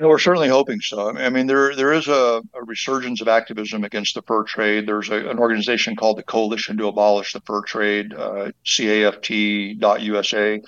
[0.00, 1.16] Know, we're certainly hoping so.
[1.16, 4.86] I mean, there there is a, a resurgence of activism against the fur trade.
[4.86, 10.62] There's a, an organization called the Coalition to Abolish the Fur Trade, uh, CAFT.USA,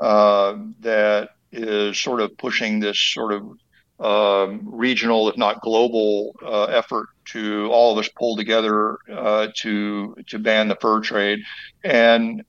[0.00, 3.58] uh, that is sort of pushing this sort of
[4.00, 10.16] um, regional, if not global, uh, effort to all of us pull together uh, to
[10.28, 11.40] to ban the fur trade.
[11.84, 12.44] And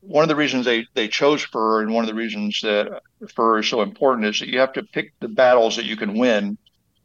[0.00, 3.02] one of the reasons they, they chose fur and one of the reasons that
[3.34, 6.18] fur is so important is that you have to pick the battles that you can
[6.18, 6.56] win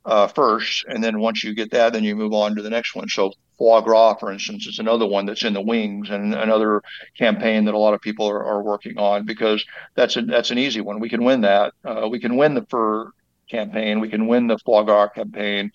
[0.05, 0.85] uh, first.
[0.87, 3.07] And then once you get that, then you move on to the next one.
[3.09, 6.81] So foie gras, for instance, is another one that's in the wings and another
[7.17, 9.63] campaign that a lot of people are, are working on because
[9.95, 10.99] that's a, that's an easy one.
[10.99, 11.73] We can win that.
[11.83, 13.11] Uh, we can win the fur
[13.49, 13.99] campaign.
[13.99, 15.71] We can win the foie gras campaign.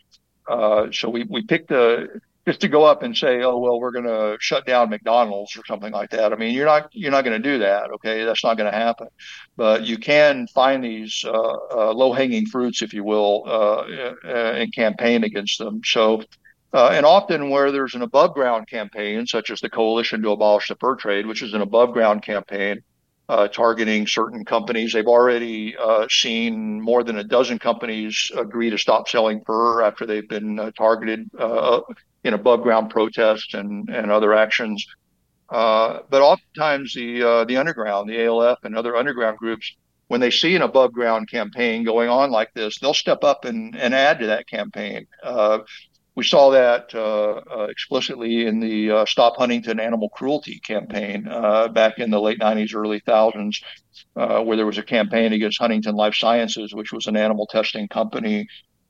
[0.46, 3.90] Uh, so we, we pick the just to go up and say, oh well, we're
[3.90, 6.32] going to shut down McDonald's or something like that.
[6.32, 7.90] I mean, you're not you're not going to do that.
[7.96, 9.08] Okay, that's not going to happen.
[9.54, 13.82] But you can find these uh, uh, low hanging fruits, if you will, uh,
[14.26, 15.82] uh, and campaign against them.
[15.84, 16.22] So.
[16.70, 20.68] Uh, and often, where there's an above ground campaign, such as the Coalition to Abolish
[20.68, 22.82] the Fur Trade, which is an above ground campaign
[23.30, 24.92] uh, targeting certain companies.
[24.92, 30.04] They've already uh, seen more than a dozen companies agree to stop selling fur after
[30.04, 31.30] they've been uh, targeted
[32.28, 34.86] in above ground protests and, and other actions.
[35.48, 39.74] Uh, but oftentimes the uh, the underground, the ALF and other underground groups,
[40.08, 43.74] when they see an above ground campaign going on like this, they'll step up and,
[43.74, 45.06] and add to that campaign.
[45.22, 45.60] Uh,
[46.14, 51.22] we saw that uh, uh, explicitly in the uh, Stop Huntingdon Animal Cruelty campaign
[51.72, 53.62] back in the late 90s, early thousands,
[54.14, 58.48] where there was a campaign against Huntingdon Life Sciences, which was an animal testing company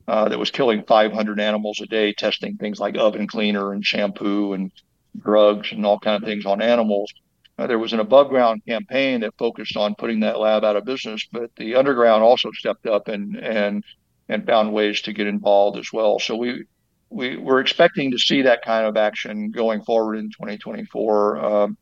[0.09, 4.53] uh, that was killing 500 animals a day, testing things like oven cleaner and shampoo
[4.53, 4.71] and
[5.17, 7.13] drugs and all kind of things on animals.
[7.59, 10.85] Uh, there was an above ground campaign that focused on putting that lab out of
[10.85, 13.83] business, but the underground also stepped up and and
[14.27, 16.17] and found ways to get involved as well.
[16.17, 16.63] So we
[17.09, 21.37] we we're expecting to see that kind of action going forward in 2024.
[21.45, 21.77] Um,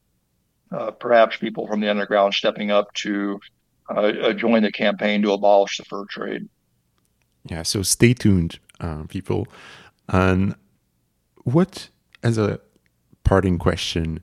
[0.69, 3.39] uh, perhaps people from the underground stepping up to
[3.89, 6.49] uh, uh, join the campaign to abolish the fur trade.
[7.49, 9.47] Yeah, so stay tuned, uh, people.
[10.09, 10.55] And
[11.43, 11.89] what,
[12.23, 12.59] as a
[13.23, 14.21] parting question,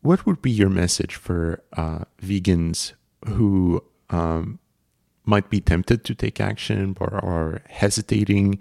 [0.00, 2.92] what would be your message for uh, vegans
[3.26, 4.58] who um,
[5.24, 8.58] might be tempted to take action or are hesitating?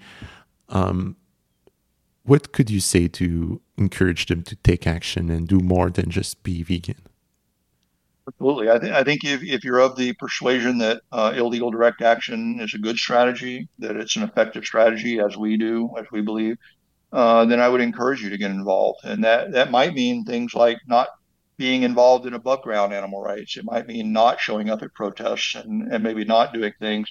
[0.70, 1.16] Um,
[2.24, 6.44] what could you say to encourage them to take action and do more than just
[6.44, 7.07] be vegan?
[8.28, 8.70] Absolutely.
[8.70, 12.60] I, th- I think if, if you're of the persuasion that uh, illegal direct action
[12.60, 16.58] is a good strategy, that it's an effective strategy, as we do, as we believe,
[17.14, 19.00] uh, then I would encourage you to get involved.
[19.04, 21.10] And that, that might mean things like not
[21.58, 23.58] being involved in above ground animal rights.
[23.58, 27.08] It might mean not showing up at protests and, and maybe not doing things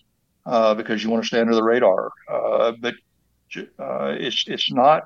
[0.46, 2.10] uh, because you want to stay under the radar.
[2.32, 2.94] Uh, but
[3.78, 5.04] uh, it's it's not.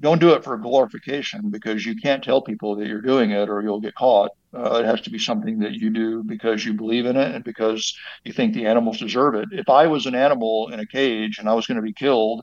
[0.00, 3.62] Don't do it for glorification because you can't tell people that you're doing it or
[3.62, 4.30] you'll get caught.
[4.54, 7.44] Uh, it has to be something that you do because you believe in it and
[7.44, 7.94] because
[8.24, 9.48] you think the animals deserve it.
[9.52, 12.42] If I was an animal in a cage and I was going to be killed,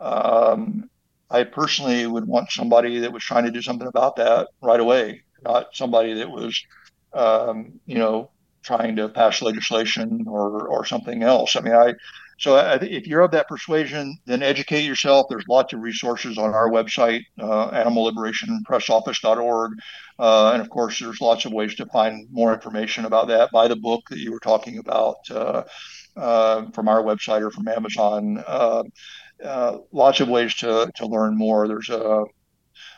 [0.00, 0.88] um,
[1.30, 5.22] I personally would want somebody that was trying to do something about that right away,
[5.42, 6.58] not somebody that was,
[7.12, 8.30] um, you know,
[8.62, 11.56] trying to pass legislation or or something else.
[11.56, 11.94] I mean, I
[12.38, 15.26] so I, if you're of that persuasion, then educate yourself.
[15.28, 19.72] There's lots of resources on our website, uh, animalliberationpressoffice.org.
[20.18, 23.50] Uh, and of course, there's lots of ways to find more information about that.
[23.52, 25.62] Buy the book that you were talking about uh,
[26.16, 28.42] uh from our website or from Amazon.
[28.46, 28.84] Uh,
[29.44, 31.66] uh, lots of ways to, to learn more.
[31.66, 32.24] There's a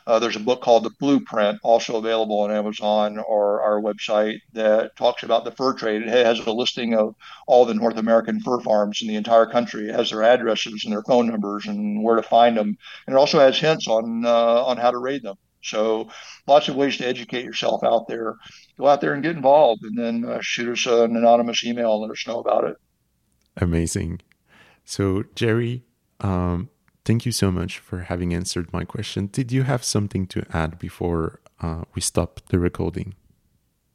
[0.07, 4.95] uh, there's a book called The Blueprint, also available on Amazon or our website, that
[4.97, 6.03] talks about the fur trade.
[6.03, 9.89] It has a listing of all the North American fur farms in the entire country.
[9.89, 12.77] It has their addresses and their phone numbers and where to find them.
[13.07, 15.37] And it also has hints on uh, on how to raid them.
[15.63, 16.09] So
[16.47, 18.37] lots of ways to educate yourself out there.
[18.79, 22.03] Go out there and get involved, and then uh, shoot us an anonymous email and
[22.03, 22.77] let us know about it.
[23.57, 24.21] Amazing.
[24.85, 25.83] So Jerry,
[26.21, 26.69] um,
[27.07, 29.29] thank you so much for having answered my question.
[29.29, 33.15] Did you have something to add before uh, we stop the recording?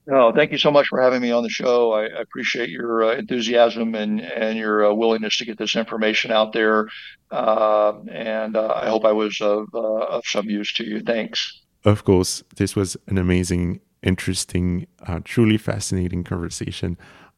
[0.07, 1.91] No, thank you so much for having me on the show.
[1.91, 6.31] I, I appreciate your uh, enthusiasm and and your uh, willingness to get this information
[6.31, 6.87] out there.
[7.29, 11.01] Uh, and uh, I hope I was of uh, of some use to you.
[11.01, 11.61] Thanks.
[11.85, 16.97] Of course, this was an amazing, interesting, uh, truly fascinating conversation.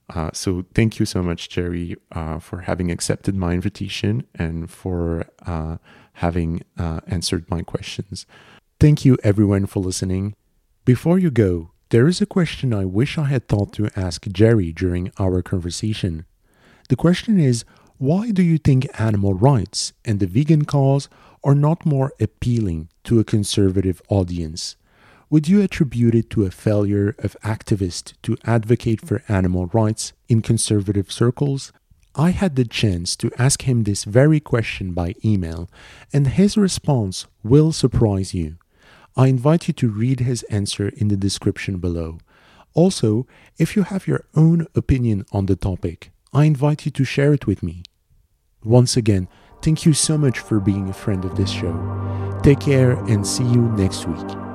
[0.10, 5.26] Uh, so thank you so much, Jerry, uh, for having accepted my invitation and for
[5.45, 5.78] uh,
[6.14, 8.26] having uh, answered my questions.
[8.80, 10.36] Thank you, everyone, for listening.
[10.86, 14.72] Before you go, there is a question I wish I had thought to ask Jerry
[14.74, 16.26] during our conversation.
[16.89, 17.64] The question is
[17.97, 21.08] why do you think animal rights and the vegan cause
[21.43, 24.76] are not more appealing to a conservative audience?
[25.34, 30.43] Would you attribute it to a failure of activists to advocate for animal rights in
[30.43, 31.73] conservative circles?
[32.13, 35.71] I had the chance to ask him this very question by email,
[36.13, 38.57] and his response will surprise you.
[39.17, 42.19] I invite you to read his answer in the description below.
[42.75, 43.25] Also,
[43.57, 47.47] if you have your own opinion on the topic, I invite you to share it
[47.47, 47.81] with me.
[48.63, 49.27] Once again,
[49.63, 51.73] thank you so much for being a friend of this show.
[52.43, 54.53] Take care and see you next week.